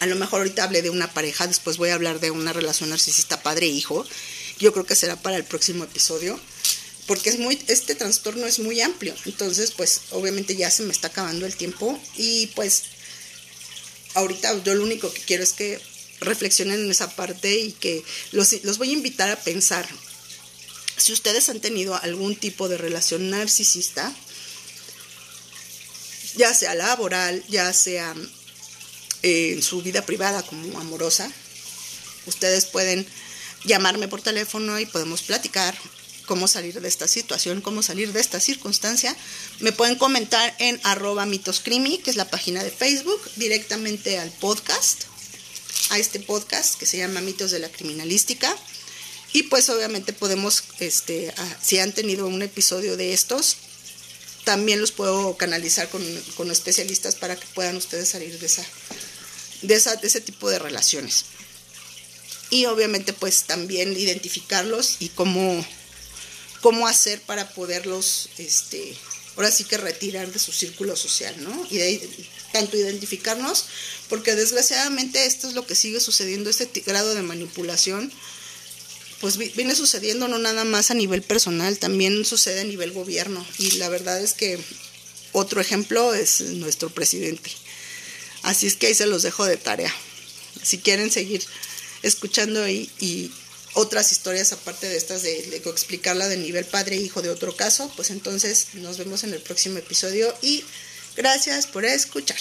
[0.00, 2.90] A lo mejor ahorita hablé de una pareja, después voy a hablar de una relación
[2.90, 4.06] narcisista padre-hijo.
[4.58, 6.38] Yo creo que será para el próximo episodio
[7.06, 9.14] porque es muy, este trastorno es muy amplio.
[9.24, 12.82] Entonces, pues obviamente ya se me está acabando el tiempo y pues
[14.14, 15.80] ahorita yo lo único que quiero es que
[16.20, 19.86] reflexionen en esa parte y que los, voy a invitar a pensar.
[20.96, 24.12] Si ustedes han tenido algún tipo de relación narcisista,
[26.36, 28.14] ya sea laboral, ya sea
[29.22, 31.30] en su vida privada como amorosa,
[32.26, 33.06] ustedes pueden
[33.64, 35.76] llamarme por teléfono y podemos platicar
[36.26, 39.16] cómo salir de esta situación, cómo salir de esta circunstancia.
[39.60, 45.04] Me pueden comentar en arroba mitoscrimi, que es la página de Facebook, directamente al podcast,
[45.90, 48.54] a este podcast que se llama Mitos de la Criminalística.
[49.32, 53.56] Y pues obviamente podemos, este, si han tenido un episodio de estos,
[54.46, 56.02] también los puedo canalizar con,
[56.36, 58.64] con especialistas para que puedan ustedes salir de esa,
[59.62, 61.24] de esa, de ese tipo de relaciones.
[62.48, 65.66] Y obviamente pues también identificarlos y cómo
[66.60, 68.96] cómo hacer para poderlos, este,
[69.36, 71.66] ahora sí que retirar de su círculo social, ¿no?
[71.70, 72.08] Y de
[72.52, 73.66] tanto identificarnos,
[74.08, 78.12] porque desgraciadamente esto es lo que sigue sucediendo, este grado de manipulación,
[79.20, 83.44] pues viene sucediendo no nada más a nivel personal, también sucede a nivel gobierno.
[83.58, 84.58] Y la verdad es que
[85.32, 87.50] otro ejemplo es nuestro presidente.
[88.42, 89.94] Así es que ahí se los dejo de tarea.
[90.62, 91.42] Si quieren seguir
[92.02, 93.30] escuchando y, y
[93.74, 97.54] otras historias aparte de estas de, de explicarla de nivel padre e hijo de otro
[97.56, 100.64] caso, pues entonces nos vemos en el próximo episodio y
[101.16, 102.38] gracias por escuchar.